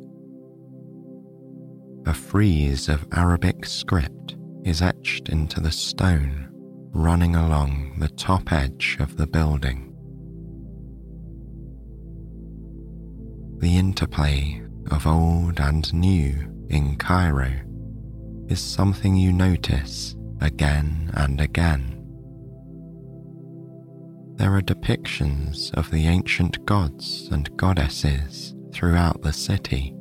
A 2.06 2.14
frieze 2.14 2.88
of 2.88 3.04
Arabic 3.12 3.66
script 3.66 4.36
is 4.64 4.80
etched 4.80 5.28
into 5.28 5.58
the 5.58 5.72
stone 5.72 6.48
running 6.92 7.34
along 7.34 7.96
the 7.98 8.08
top 8.10 8.52
edge 8.52 8.96
of 9.00 9.16
the 9.16 9.26
building. 9.26 9.92
The 13.58 13.76
interplay 13.76 14.62
of 14.92 15.04
old 15.04 15.58
and 15.58 15.92
new 15.92 16.66
in 16.68 16.96
Cairo 16.96 17.50
is 18.48 18.60
something 18.60 19.16
you 19.16 19.32
notice 19.32 20.14
again 20.40 21.10
and 21.14 21.40
again. 21.40 21.92
There 24.36 24.54
are 24.54 24.62
depictions 24.62 25.74
of 25.74 25.90
the 25.90 26.06
ancient 26.06 26.64
gods 26.66 27.28
and 27.32 27.54
goddesses 27.56 28.54
throughout 28.72 29.22
the 29.22 29.32
city, 29.32 29.95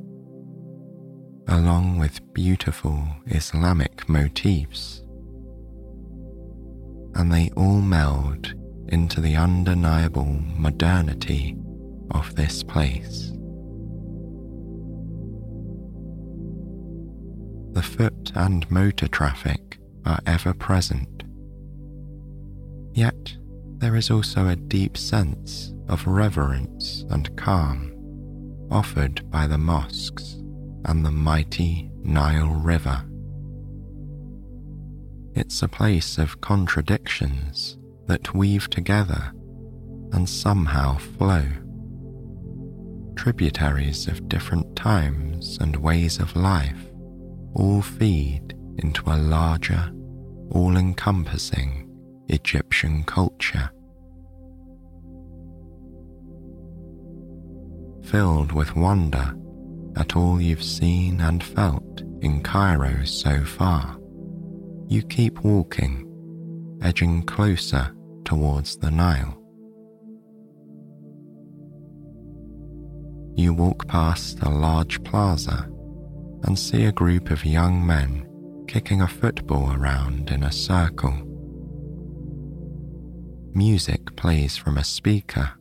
along 1.47 1.99
with 1.99 2.33
beautiful 2.33 3.07
Islamic 3.27 4.07
motifs. 4.09 5.03
And 7.15 7.31
they 7.31 7.49
all 7.55 7.81
meld 7.81 8.53
into 8.89 9.21
the 9.21 9.35
undeniable 9.35 10.39
modernity 10.57 11.57
of 12.11 12.35
this 12.35 12.63
place. 12.63 13.35
the 17.75 17.83
foot 17.83 18.31
and 18.35 18.71
motor 18.71 19.07
traffic 19.09 19.77
are 20.05 20.19
ever 20.25 20.53
present. 20.53 21.25
Yet 22.93 23.35
there 23.79 23.97
is 23.97 24.09
also 24.09 24.47
a 24.47 24.55
deep 24.55 24.95
sense 24.95 25.73
of 25.89 26.07
reverence 26.07 27.03
and 27.09 27.35
calm 27.35 27.91
offered 28.71 29.29
by 29.29 29.45
the 29.45 29.57
mosques 29.57 30.37
and 30.85 31.05
the 31.05 31.11
mighty 31.11 31.89
Nile 32.03 32.53
River. 32.53 33.03
It's 35.33 35.61
a 35.61 35.67
place 35.67 36.17
of 36.17 36.39
contradictions 36.41 37.77
that 38.07 38.33
weave 38.33 38.69
together 38.69 39.33
and 40.13 40.29
somehow 40.29 40.97
flow. 40.97 41.45
Tributaries 43.15 44.07
of 44.07 44.29
different 44.29 44.75
times 44.75 45.57
and 45.59 45.75
ways 45.75 46.19
of 46.19 46.35
life 46.35 46.89
all 47.53 47.81
feed 47.81 48.53
into 48.77 49.03
a 49.07 49.17
larger, 49.17 49.91
all 50.51 50.77
encompassing 50.77 51.89
Egyptian 52.27 53.03
culture. 53.03 53.71
Filled 58.03 58.51
with 58.51 58.75
wonder 58.75 59.35
at 59.95 60.15
all 60.15 60.41
you've 60.41 60.63
seen 60.63 61.21
and 61.21 61.43
felt 61.43 62.01
in 62.21 62.41
Cairo 62.41 63.03
so 63.05 63.43
far, 63.43 63.97
you 64.87 65.01
keep 65.03 65.39
walking, 65.39 66.07
edging 66.81 67.23
closer 67.23 67.95
towards 68.23 68.77
the 68.77 68.91
Nile. 68.91 69.41
You 73.35 73.53
walk 73.53 73.87
past 73.87 74.39
a 74.41 74.49
large 74.49 75.03
plaza 75.03 75.69
and 76.43 76.57
see 76.57 76.85
a 76.85 76.91
group 76.91 77.31
of 77.31 77.45
young 77.45 77.85
men 77.85 78.25
kicking 78.67 79.01
a 79.01 79.07
football 79.07 79.73
around 79.73 80.31
in 80.31 80.43
a 80.43 80.51
circle. 80.51 81.13
Music 83.53 84.15
plays 84.15 84.57
from 84.57 84.77
a 84.77 84.83
speaker. 84.83 85.51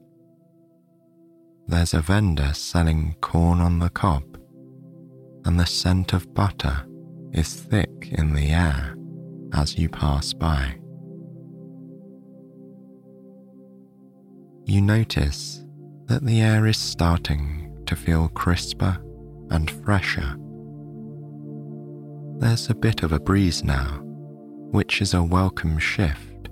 There's 1.66 1.94
a 1.94 2.00
vendor 2.00 2.52
selling 2.54 3.16
corn 3.20 3.60
on 3.60 3.78
the 3.78 3.90
cob, 3.90 4.24
and 5.44 5.58
the 5.58 5.66
scent 5.66 6.12
of 6.12 6.32
butter 6.34 6.86
is 7.32 7.54
thick 7.54 8.08
in 8.12 8.34
the 8.34 8.50
air 8.50 8.94
as 9.54 9.78
you 9.78 9.88
pass 9.88 10.32
by. 10.32 10.76
You 14.66 14.80
notice 14.80 15.64
that 16.06 16.24
the 16.24 16.40
air 16.40 16.66
is 16.66 16.78
starting 16.78 17.82
to 17.86 17.96
feel 17.96 18.28
crisper 18.28 18.98
and 19.50 19.70
fresher 19.70 20.36
there's 22.38 22.68
a 22.68 22.74
bit 22.74 23.02
of 23.02 23.12
a 23.12 23.20
breeze 23.20 23.64
now, 23.64 24.00
which 24.70 25.00
is 25.00 25.14
a 25.14 25.22
welcome 25.22 25.78
shift 25.78 26.48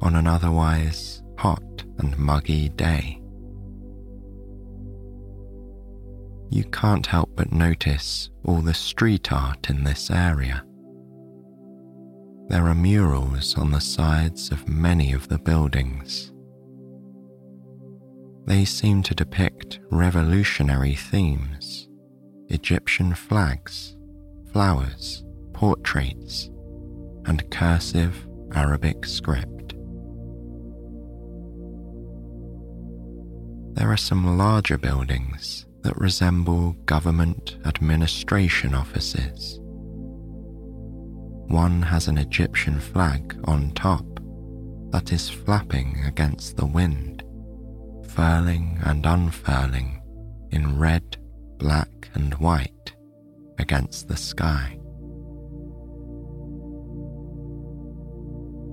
on 0.00 0.14
an 0.14 0.26
otherwise 0.26 1.22
hot 1.36 1.84
and 1.98 2.16
muggy 2.16 2.68
day. 2.70 3.17
You 6.50 6.64
can't 6.64 7.06
help 7.06 7.30
but 7.36 7.52
notice 7.52 8.30
all 8.44 8.62
the 8.62 8.72
street 8.72 9.30
art 9.32 9.68
in 9.68 9.84
this 9.84 10.10
area. 10.10 10.64
There 12.48 12.66
are 12.66 12.74
murals 12.74 13.58
on 13.58 13.70
the 13.70 13.80
sides 13.80 14.50
of 14.50 14.66
many 14.66 15.12
of 15.12 15.28
the 15.28 15.38
buildings. 15.38 16.32
They 18.46 18.64
seem 18.64 19.02
to 19.02 19.14
depict 19.14 19.80
revolutionary 19.90 20.94
themes, 20.94 21.86
Egyptian 22.48 23.14
flags, 23.14 23.94
flowers, 24.50 25.24
portraits, 25.52 26.48
and 27.26 27.50
cursive 27.50 28.26
Arabic 28.54 29.04
script. 29.04 29.74
There 33.74 33.92
are 33.92 33.98
some 33.98 34.38
larger 34.38 34.78
buildings 34.78 35.66
that 35.88 35.96
resemble 35.96 36.72
government 36.84 37.56
administration 37.64 38.74
offices. 38.74 39.58
One 41.48 41.80
has 41.80 42.08
an 42.08 42.18
Egyptian 42.18 42.78
flag 42.78 43.34
on 43.44 43.70
top 43.70 44.04
that 44.90 45.12
is 45.12 45.30
flapping 45.30 46.02
against 46.06 46.58
the 46.58 46.66
wind, 46.66 47.24
furling 48.06 48.78
and 48.82 49.06
unfurling 49.06 50.02
in 50.50 50.78
red, 50.78 51.16
black, 51.56 52.10
and 52.12 52.34
white 52.34 52.94
against 53.58 54.08
the 54.08 54.16
sky. 54.18 54.78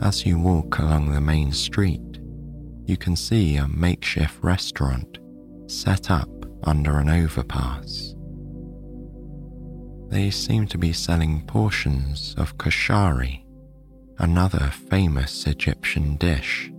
As 0.01 0.25
you 0.25 0.37
walk 0.37 0.79
along 0.79 1.13
the 1.13 1.21
main 1.21 1.53
street, 1.53 2.19
you 2.85 2.97
can 2.97 3.15
see 3.15 3.55
a 3.55 3.69
makeshift 3.69 4.43
restaurant 4.43 5.17
set 5.67 6.11
up 6.11 6.27
under 6.65 6.99
an 6.99 7.09
overpass. 7.09 8.15
They 10.09 10.29
seem 10.31 10.67
to 10.67 10.77
be 10.77 10.93
selling 10.93 11.45
portions 11.45 12.35
of 12.37 12.57
koshari, 12.57 13.43
another 14.19 14.71
famous 14.89 15.45
Egyptian 15.47 16.15
dish 16.15 16.71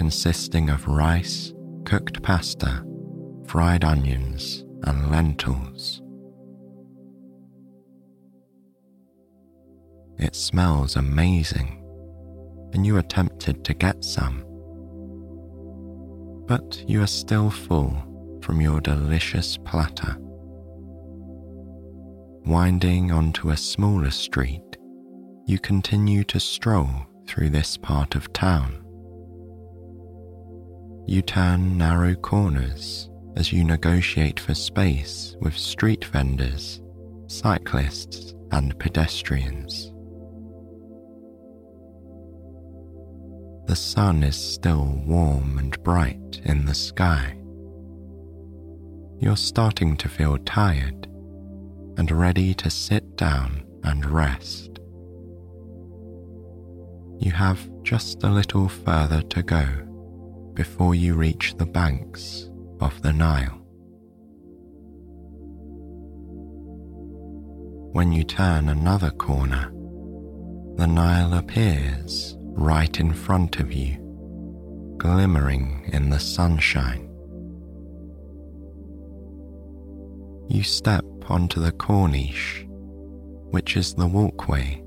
consisting 0.00 0.70
of 0.70 0.88
rice, 0.88 1.52
cooked 1.84 2.22
pasta, 2.22 2.82
fried 3.46 3.84
onions, 3.84 4.64
and 4.84 5.10
lentils. 5.10 6.00
It 10.18 10.34
smells 10.34 10.96
amazing, 10.96 11.84
and 12.72 12.86
you 12.86 12.96
are 12.96 13.02
tempted 13.02 13.62
to 13.64 13.74
get 13.74 14.02
some. 14.02 14.42
But 16.46 16.82
you 16.86 17.02
are 17.02 17.06
still 17.06 17.50
full 17.50 18.09
from 18.42 18.60
your 18.60 18.80
delicious 18.80 19.56
platter. 19.58 20.16
Winding 22.46 23.12
onto 23.12 23.50
a 23.50 23.56
smaller 23.56 24.10
street, 24.10 24.76
you 25.46 25.58
continue 25.58 26.24
to 26.24 26.40
stroll 26.40 26.88
through 27.26 27.50
this 27.50 27.76
part 27.76 28.14
of 28.14 28.32
town. 28.32 28.84
You 31.06 31.22
turn 31.22 31.76
narrow 31.76 32.14
corners 32.14 33.10
as 33.36 33.52
you 33.52 33.64
negotiate 33.64 34.40
for 34.40 34.54
space 34.54 35.36
with 35.40 35.56
street 35.56 36.04
vendors, 36.04 36.80
cyclists, 37.26 38.34
and 38.52 38.78
pedestrians. 38.78 39.92
The 43.66 43.76
sun 43.76 44.24
is 44.24 44.36
still 44.36 45.00
warm 45.06 45.58
and 45.58 45.80
bright 45.84 46.40
in 46.44 46.64
the 46.64 46.74
sky. 46.74 47.39
You're 49.20 49.36
starting 49.36 49.98
to 49.98 50.08
feel 50.08 50.38
tired 50.38 51.06
and 51.98 52.10
ready 52.10 52.54
to 52.54 52.70
sit 52.70 53.16
down 53.16 53.62
and 53.84 54.06
rest. 54.06 54.78
You 57.18 57.30
have 57.32 57.60
just 57.82 58.22
a 58.22 58.30
little 58.30 58.66
further 58.66 59.20
to 59.20 59.42
go 59.42 59.66
before 60.54 60.94
you 60.94 61.16
reach 61.16 61.54
the 61.58 61.66
banks 61.66 62.48
of 62.80 63.02
the 63.02 63.12
Nile. 63.12 63.58
When 67.92 68.12
you 68.12 68.24
turn 68.24 68.70
another 68.70 69.10
corner, 69.10 69.70
the 70.76 70.86
Nile 70.86 71.34
appears 71.34 72.36
right 72.38 72.98
in 72.98 73.12
front 73.12 73.60
of 73.60 73.70
you, 73.70 73.98
glimmering 74.96 75.90
in 75.92 76.08
the 76.08 76.20
sunshine. 76.20 77.09
You 80.50 80.64
step 80.64 81.04
onto 81.28 81.60
the 81.60 81.70
Corniche, 81.70 82.66
which 83.52 83.76
is 83.76 83.94
the 83.94 84.08
walkway 84.08 84.82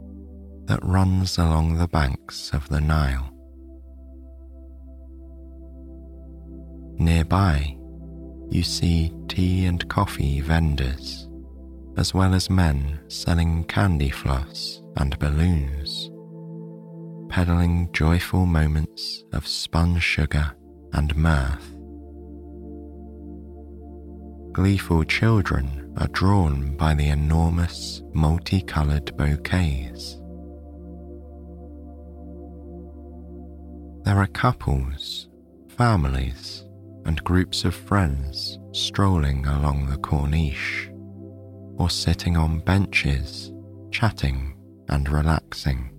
that 0.66 0.84
runs 0.84 1.38
along 1.38 1.78
the 1.78 1.88
banks 1.88 2.52
of 2.52 2.68
the 2.68 2.82
Nile. 2.82 3.30
Nearby, 7.00 7.78
you 8.50 8.62
see 8.62 9.14
tea 9.30 9.66
and 9.66 9.88
coffee 9.88 10.42
vendors, 10.42 11.30
as 11.96 12.14
well 12.14 12.34
as 12.34 12.50
men 12.50 13.00
selling 13.08 13.64
candy 13.64 14.10
floss 14.10 14.82
and 14.98 15.18
balloons, 15.18 16.12
peddling 17.30 17.90
joyful 17.94 18.46
moments 18.46 19.24
of 19.32 19.48
spun 19.48 19.98
sugar 19.98 20.52
and 20.92 21.16
mirth. 21.16 21.73
Gleeful 24.54 25.04
children 25.04 25.96
are 25.98 26.08
drawn 26.10 26.78
by 26.78 26.94
the 26.94 27.08
enormous 27.08 28.04
multicolored 28.14 29.18
bouquets. 29.18 30.20
There 34.06 34.16
are 34.16 34.28
couples, 34.28 35.28
families, 35.70 36.66
and 37.06 37.24
groups 37.24 37.66
of 37.66 37.74
friends 37.74 38.60
strolling 38.74 39.44
along 39.48 39.88
the 39.88 39.98
Corniche 39.98 40.92
or 41.80 41.90
sitting 41.90 42.38
on 42.38 42.60
benches, 42.60 43.52
chatting 43.90 44.56
and 44.88 45.10
relaxing. 45.10 45.90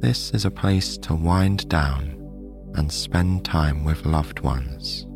This 0.00 0.32
is 0.32 0.44
a 0.44 0.50
place 0.50 0.98
to 0.98 1.14
wind 1.14 1.68
down 1.68 2.19
and 2.74 2.90
spend 2.90 3.44
time 3.44 3.84
with 3.84 4.06
loved 4.06 4.40
ones, 4.40 5.06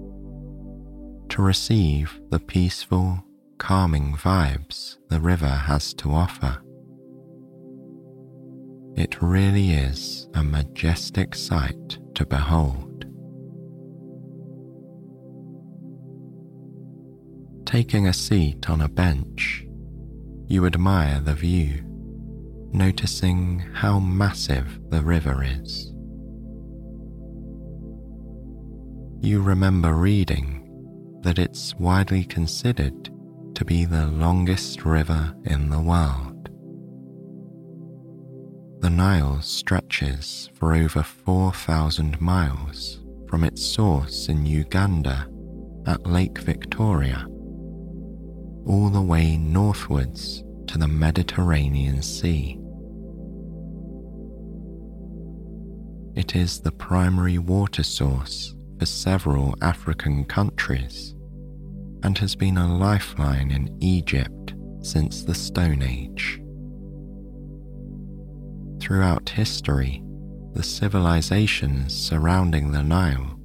to 1.28 1.42
receive 1.42 2.20
the 2.30 2.40
peaceful, 2.40 3.24
calming 3.58 4.16
vibes 4.16 4.98
the 5.08 5.20
river 5.20 5.48
has 5.48 5.94
to 5.94 6.10
offer. 6.10 6.60
It 8.96 9.20
really 9.22 9.70
is 9.70 10.28
a 10.34 10.42
majestic 10.42 11.34
sight 11.34 11.98
to 12.14 12.26
behold. 12.26 13.06
Taking 17.64 18.06
a 18.06 18.12
seat 18.12 18.68
on 18.68 18.80
a 18.80 18.88
bench, 18.88 19.66
you 20.46 20.66
admire 20.66 21.20
the 21.20 21.34
view, 21.34 21.80
noticing 22.72 23.60
how 23.72 23.98
massive 23.98 24.78
the 24.90 25.02
river 25.02 25.42
is. 25.42 25.93
You 29.24 29.40
remember 29.40 29.94
reading 29.94 30.60
that 31.22 31.38
it's 31.38 31.74
widely 31.76 32.24
considered 32.24 33.08
to 33.54 33.64
be 33.64 33.86
the 33.86 34.08
longest 34.08 34.84
river 34.84 35.34
in 35.46 35.70
the 35.70 35.80
world. 35.80 36.50
The 38.82 38.90
Nile 38.90 39.40
stretches 39.40 40.50
for 40.52 40.74
over 40.74 41.02
4,000 41.02 42.20
miles 42.20 43.00
from 43.26 43.44
its 43.44 43.64
source 43.64 44.28
in 44.28 44.44
Uganda 44.44 45.26
at 45.86 46.06
Lake 46.06 46.40
Victoria, 46.40 47.26
all 48.66 48.90
the 48.90 49.00
way 49.00 49.38
northwards 49.38 50.44
to 50.66 50.76
the 50.76 50.86
Mediterranean 50.88 52.02
Sea. 52.02 52.60
It 56.14 56.36
is 56.36 56.60
the 56.60 56.72
primary 56.72 57.38
water 57.38 57.82
source 57.82 58.53
for 58.78 58.86
several 58.86 59.54
African 59.62 60.24
countries 60.24 61.14
and 62.02 62.18
has 62.18 62.36
been 62.36 62.58
a 62.58 62.76
lifeline 62.76 63.50
in 63.50 63.76
Egypt 63.80 64.54
since 64.82 65.22
the 65.22 65.34
Stone 65.34 65.82
Age. 65.82 66.40
Throughout 68.80 69.30
history, 69.30 70.02
the 70.52 70.62
civilizations 70.62 71.94
surrounding 71.94 72.70
the 72.70 72.82
Nile 72.82 73.38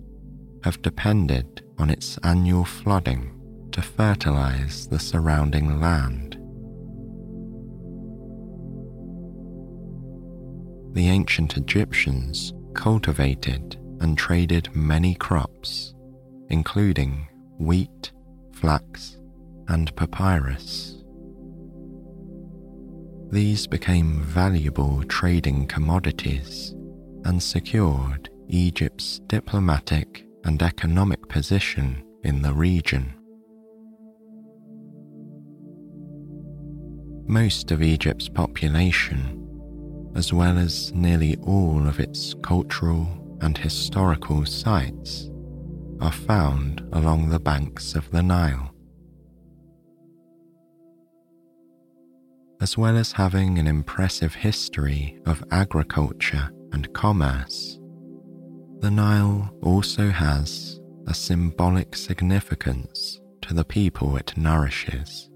have 0.64 0.82
depended 0.82 1.64
on 1.78 1.90
its 1.90 2.18
annual 2.24 2.66
flooding 2.66 3.36
to 3.72 3.82
fertilize 3.82 4.88
the 4.88 5.00
surrounding 5.00 5.80
land. 5.80 6.36
The 10.94 11.08
ancient 11.08 11.56
Egyptians 11.56 12.54
cultivated 12.74 13.79
and 14.00 14.18
traded 14.18 14.74
many 14.76 15.16
crops, 15.16 15.94
including 16.50 17.28
wheat, 17.58 18.12
flax, 18.54 19.18
and 19.68 19.96
papyrus. 19.96 21.04
These 23.32 23.68
became 23.68 24.22
valuable 24.22 25.04
trading 25.04 25.68
commodities 25.68 26.74
and 27.26 27.42
secured 27.42 28.30
Egypt's 28.48 29.20
diplomatic 29.28 30.26
and 30.46 30.62
economic 30.64 31.28
position 31.30 32.04
in 32.24 32.42
the 32.42 32.54
region. 32.54 33.14
Most 37.28 37.70
of 37.70 37.84
Egypt's 37.84 38.28
population, 38.28 39.36
as 40.16 40.34
well 40.34 40.58
as 40.58 40.92
nearly 40.94 41.36
all 41.44 41.88
of 41.88 42.00
its 42.00 42.34
cultural 42.42 43.06
and 43.42 43.58
historical 43.58 44.46
sites, 44.46 45.30
are 46.02 46.12
found 46.12 46.82
along 46.94 47.30
the 47.30 47.40
banks 47.40 47.96
of 47.96 48.10
the 48.12 48.24
Nile. 48.24 48.74
As 52.62 52.78
well 52.78 52.98
as 52.98 53.14
having 53.14 53.58
an 53.58 53.68
impressive 53.68 54.36
history 54.36 55.20
of 55.26 55.44
agriculture 55.52 56.50
and 56.74 56.92
commerce, 56.94 57.80
the 58.80 58.92
Nile 58.92 59.50
also 59.62 60.10
has 60.10 60.80
a 61.08 61.14
symbolic 61.14 61.96
significance 61.96 63.20
to 63.42 63.54
the 63.54 63.66
people 63.66 64.16
it 64.16 64.38
nourishes. 64.38 65.30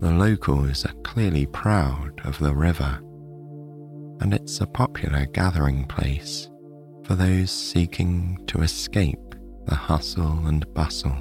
The 0.00 0.12
locals 0.12 0.86
are 0.86 0.94
clearly 1.02 1.46
proud 1.46 2.20
of 2.24 2.38
the 2.38 2.54
river, 2.54 3.00
and 4.20 4.34
it's 4.34 4.60
a 4.60 4.66
popular 4.66 5.26
gathering 5.26 5.84
place 5.86 6.48
for 7.04 7.14
those 7.14 7.50
seeking 7.50 8.38
to 8.46 8.62
escape 8.62 9.34
the 9.66 9.74
hustle 9.74 10.46
and 10.46 10.72
bustle. 10.74 11.16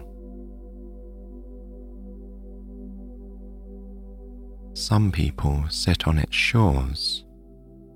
Some 4.73 5.11
people 5.11 5.65
sit 5.69 6.07
on 6.07 6.17
its 6.17 6.35
shores, 6.35 7.25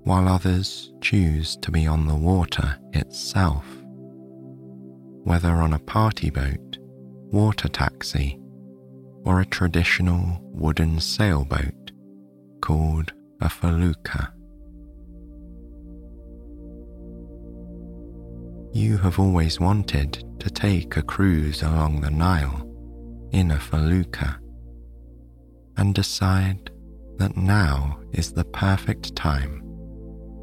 while 0.02 0.28
others 0.28 0.92
choose 1.00 1.56
to 1.58 1.70
be 1.70 1.86
on 1.86 2.06
the 2.06 2.14
water 2.14 2.76
itself, 2.92 3.64
whether 5.22 5.52
on 5.52 5.72
a 5.72 5.78
party 5.78 6.30
boat, 6.30 6.78
water 7.30 7.68
taxi, 7.68 8.38
or 9.24 9.40
a 9.40 9.46
traditional 9.46 10.38
wooden 10.42 11.00
sailboat 11.00 11.92
called 12.60 13.14
a 13.40 13.48
felucca. 13.48 14.33
You 18.74 18.98
have 18.98 19.20
always 19.20 19.60
wanted 19.60 20.24
to 20.40 20.50
take 20.50 20.96
a 20.96 21.02
cruise 21.02 21.62
along 21.62 22.00
the 22.00 22.10
Nile 22.10 22.68
in 23.30 23.52
a 23.52 23.60
felucca 23.60 24.40
and 25.76 25.94
decide 25.94 26.72
that 27.18 27.36
now 27.36 28.00
is 28.10 28.32
the 28.32 28.44
perfect 28.44 29.14
time 29.14 29.62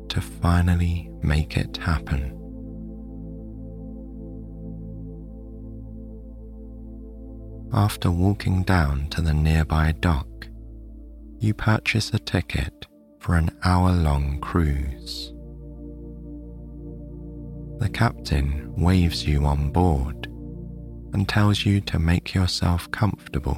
to 0.08 0.22
finally 0.22 1.12
make 1.22 1.58
it 1.58 1.76
happen. 1.76 2.38
After 7.74 8.10
walking 8.10 8.64
down 8.64 9.10
to 9.10 9.22
the 9.22 9.34
nearby 9.34 9.92
dock, 10.00 10.48
you 11.40 11.54
purchase 11.54 12.14
a 12.14 12.20
ticket 12.20 12.88
for 13.20 13.36
an 13.36 13.50
hour 13.66 13.92
long 13.92 14.40
cruise. 14.40 15.34
The 17.82 17.90
captain 17.90 18.72
waves 18.78 19.28
you 19.28 19.44
on 19.48 19.72
board 19.72 20.28
and 21.14 21.28
tells 21.28 21.66
you 21.66 21.82
to 21.82 21.98
make 21.98 22.32
yourself 22.32 22.92
comfortable 22.92 23.58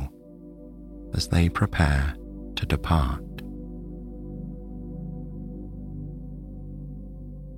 as 1.14 1.28
they 1.28 1.50
prepare 1.50 2.16
to 2.56 2.66
depart. 2.66 3.22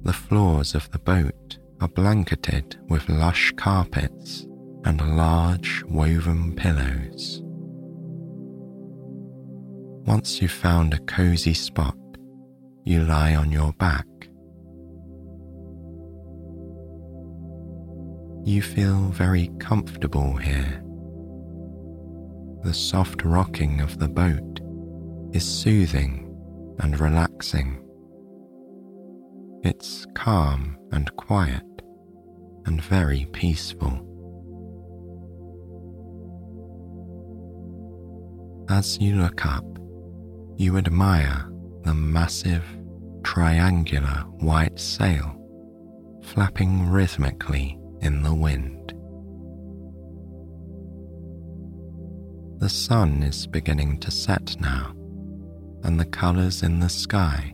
The 0.05 0.13
floors 0.13 0.73
of 0.73 0.89
the 0.89 0.97
boat 0.97 1.59
are 1.81 1.87
blanketed 1.87 2.77
with 2.89 3.09
lush 3.09 3.53
carpets 3.57 4.47
and 4.85 5.15
large 5.15 5.83
woven 5.83 6.55
pillows. 6.55 7.43
Once 10.07 10.41
you've 10.41 10.49
found 10.49 10.95
a 10.95 10.99
cozy 11.01 11.53
spot, 11.53 11.95
you 12.83 13.03
lie 13.03 13.35
on 13.35 13.51
your 13.51 13.71
back. 13.73 14.07
You 18.45 18.61
feel 18.61 19.09
very 19.09 19.49
comfortable 19.57 20.35
here. 20.35 20.83
The 22.63 22.75
soft 22.75 23.23
rocking 23.25 23.81
of 23.81 23.97
the 23.97 24.07
boat 24.07 24.59
is 25.33 25.43
soothing 25.43 26.31
and 26.77 26.99
relaxing. 26.99 27.83
It's 29.63 30.05
calm 30.13 30.77
and 30.91 31.11
quiet 31.15 31.63
and 32.67 32.83
very 32.83 33.27
peaceful. 33.33 33.99
As 38.69 38.99
you 39.01 39.15
look 39.15 39.43
up, 39.43 39.65
you 40.55 40.77
admire 40.77 41.49
the 41.81 41.95
massive 41.95 42.63
triangular 43.23 44.23
white 44.37 44.79
sail 44.79 45.31
flapping 46.21 46.87
rhythmically 46.87 47.79
in 48.01 48.23
the 48.23 48.33
wind. 48.33 48.93
The 52.59 52.69
sun 52.69 53.21
is 53.21 53.47
beginning 53.47 53.99
to 53.99 54.11
set 54.11 54.55
now, 54.59 54.93
and 55.83 55.99
the 55.99 56.05
colours 56.05 56.63
in 56.63 56.79
the 56.79 56.89
sky 56.89 57.53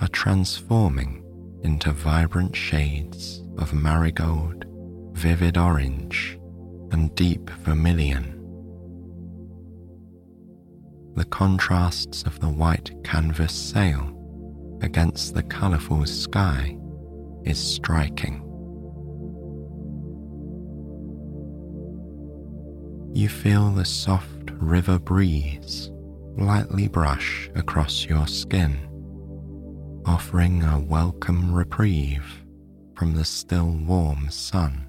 are 0.00 0.08
transforming 0.08 1.22
into 1.62 1.92
vibrant 1.92 2.56
shades 2.56 3.42
of 3.58 3.74
marigold, 3.74 4.64
vivid 5.12 5.58
orange, 5.58 6.38
and 6.90 7.14
deep 7.14 7.50
vermilion. 7.50 8.36
The 11.16 11.26
contrasts 11.26 12.22
of 12.22 12.40
the 12.40 12.48
white 12.48 12.90
canvas 13.04 13.52
sail 13.52 14.16
against 14.82 15.34
the 15.34 15.42
colourful 15.42 16.06
sky 16.06 16.78
is 17.44 17.58
striking. 17.58 18.49
You 23.12 23.28
feel 23.28 23.70
the 23.70 23.84
soft 23.84 24.50
river 24.52 24.98
breeze 24.98 25.90
lightly 26.38 26.86
brush 26.86 27.50
across 27.56 28.04
your 28.04 28.28
skin, 28.28 28.78
offering 30.06 30.62
a 30.62 30.78
welcome 30.78 31.52
reprieve 31.52 32.24
from 32.94 33.14
the 33.14 33.24
still 33.24 33.72
warm 33.72 34.30
sun. 34.30 34.86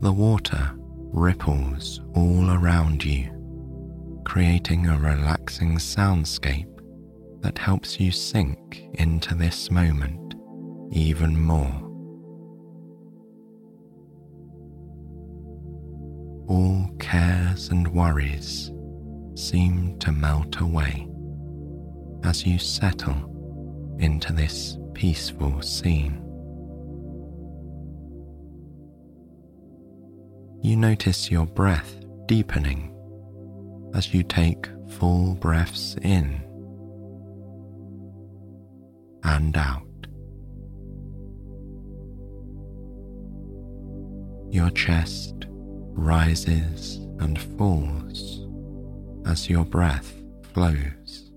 The 0.00 0.12
water 0.12 0.72
ripples 0.76 2.00
all 2.14 2.50
around 2.50 3.04
you, 3.04 3.30
creating 4.24 4.86
a 4.86 4.96
relaxing 4.96 5.78
soundscape 5.78 6.68
that 7.40 7.58
helps 7.58 7.98
you 7.98 8.12
sink 8.12 8.88
into 8.94 9.34
this 9.34 9.70
moment 9.70 10.34
even 10.92 11.38
more. 11.38 11.91
All 16.52 16.86
cares 16.98 17.70
and 17.70 17.88
worries 17.88 18.70
seem 19.34 19.98
to 19.98 20.12
melt 20.12 20.60
away 20.60 21.08
as 22.24 22.44
you 22.44 22.58
settle 22.58 23.96
into 23.98 24.34
this 24.34 24.76
peaceful 24.92 25.62
scene. 25.62 26.18
You 30.60 30.76
notice 30.76 31.30
your 31.30 31.46
breath 31.46 32.04
deepening 32.26 32.94
as 33.94 34.12
you 34.12 34.22
take 34.22 34.68
full 34.98 35.34
breaths 35.36 35.96
in 36.02 36.38
and 39.24 39.56
out. 39.56 39.86
Your 44.50 44.68
chest 44.68 45.46
rises 45.92 46.96
and 47.20 47.40
falls 47.56 48.46
as 49.26 49.48
your 49.48 49.64
breath 49.64 50.14
flows. 50.52 51.30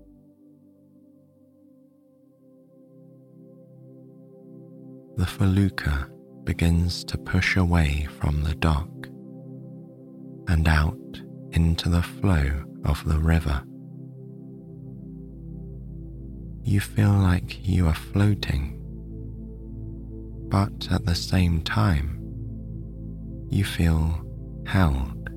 The 5.16 5.26
felucca 5.26 6.10
begins 6.44 7.04
to 7.04 7.16
push 7.16 7.56
away 7.56 8.06
from 8.18 8.42
the 8.42 8.54
dock 8.54 8.88
and 10.48 10.68
out 10.68 10.98
into 11.52 11.88
the 11.88 12.02
flow 12.02 12.64
of 12.84 13.02
the 13.04 13.18
river. 13.18 13.62
You 16.62 16.80
feel 16.80 17.12
like 17.12 17.66
you 17.66 17.86
are 17.86 17.94
floating, 17.94 18.78
but 20.48 20.88
at 20.90 21.06
the 21.06 21.14
same 21.14 21.62
time, 21.62 22.20
you 23.48 23.64
feel 23.64 24.25
held. 24.66 25.30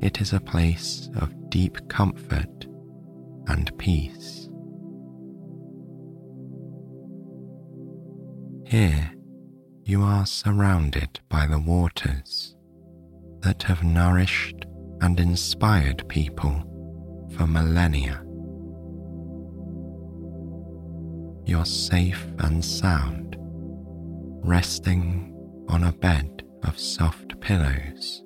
It 0.00 0.20
is 0.20 0.32
a 0.32 0.40
place 0.40 1.08
of 1.16 1.50
deep 1.50 1.88
comfort 1.88 2.66
and 3.46 3.76
peace. 3.78 4.48
Here 8.66 9.12
you 9.84 10.02
are 10.02 10.26
surrounded 10.26 11.20
by 11.28 11.46
the 11.46 11.58
waters 11.58 12.56
that 13.40 13.62
have 13.64 13.84
nourished 13.84 14.64
and 15.00 15.20
inspired 15.20 16.08
people 16.08 16.62
for 17.36 17.46
millennia. 17.46 18.22
You're 21.46 21.66
safe 21.66 22.26
and 22.38 22.64
sound, 22.64 23.36
resting 24.42 25.34
on 25.68 25.84
a 25.84 25.92
bed 25.92 26.43
of 26.64 26.78
soft 26.78 27.40
pillows. 27.40 28.22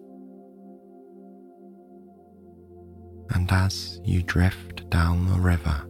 And 3.31 3.51
as 3.53 4.01
you 4.05 4.23
drift 4.23 4.89
down 4.91 5.29
the 5.29 5.39
river, 5.39 5.85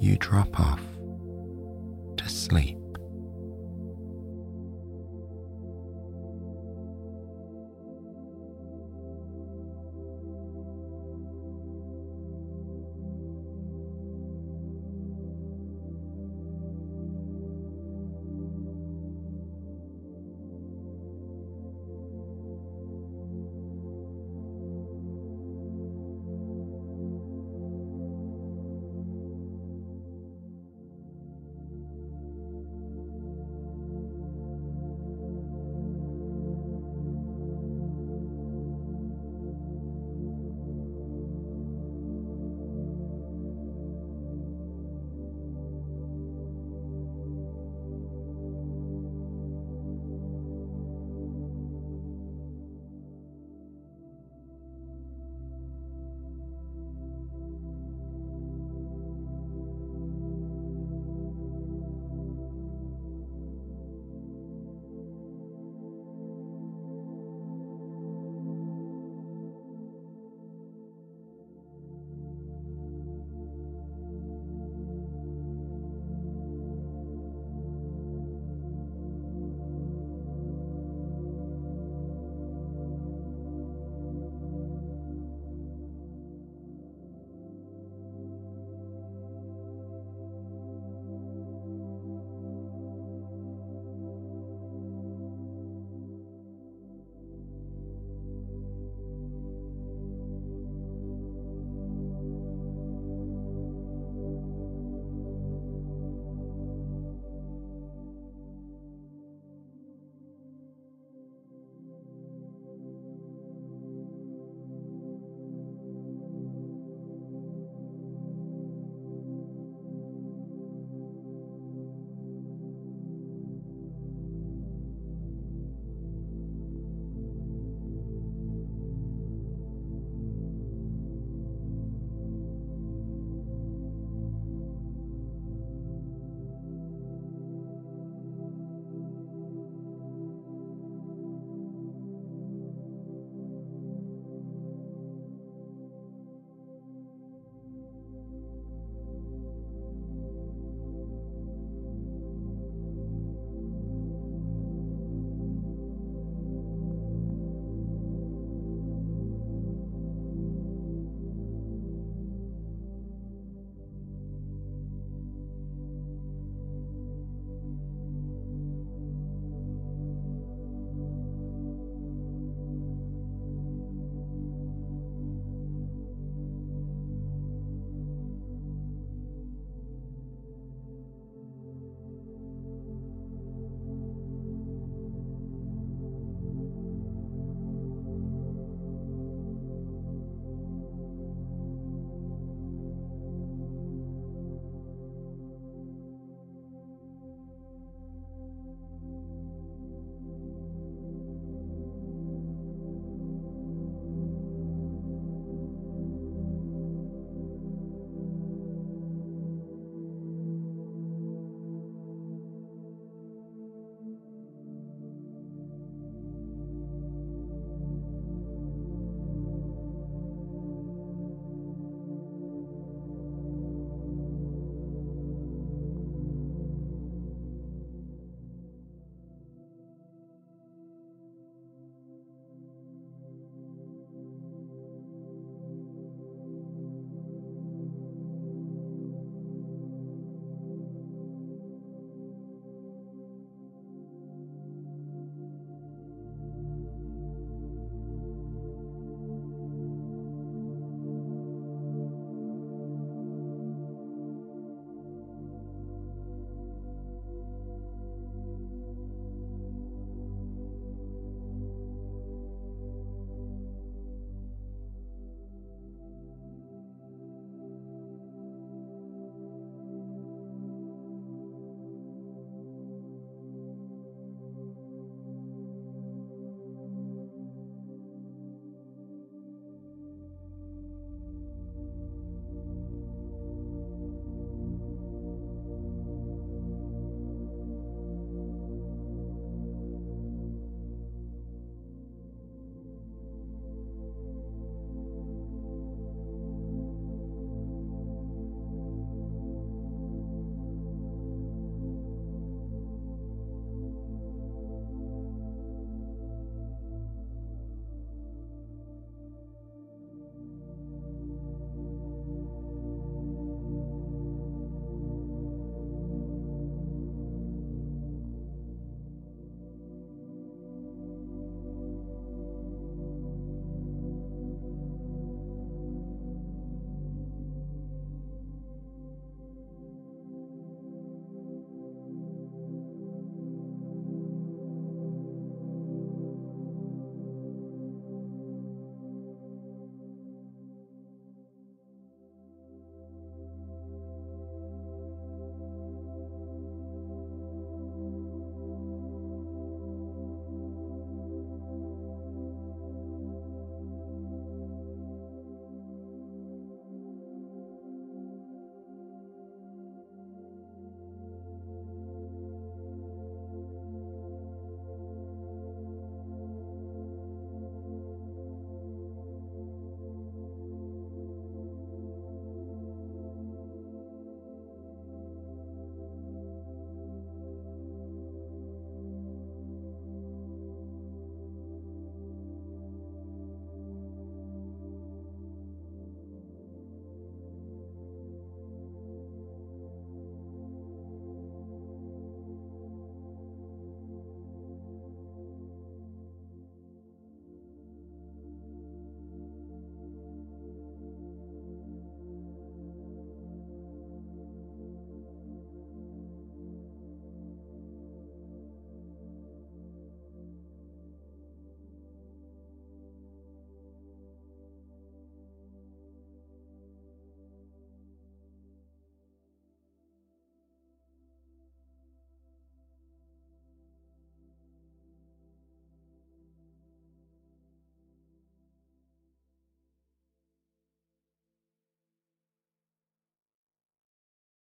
you 0.00 0.16
drop 0.18 0.58
off 0.58 0.80
to 2.16 2.28
sleep. 2.28 2.79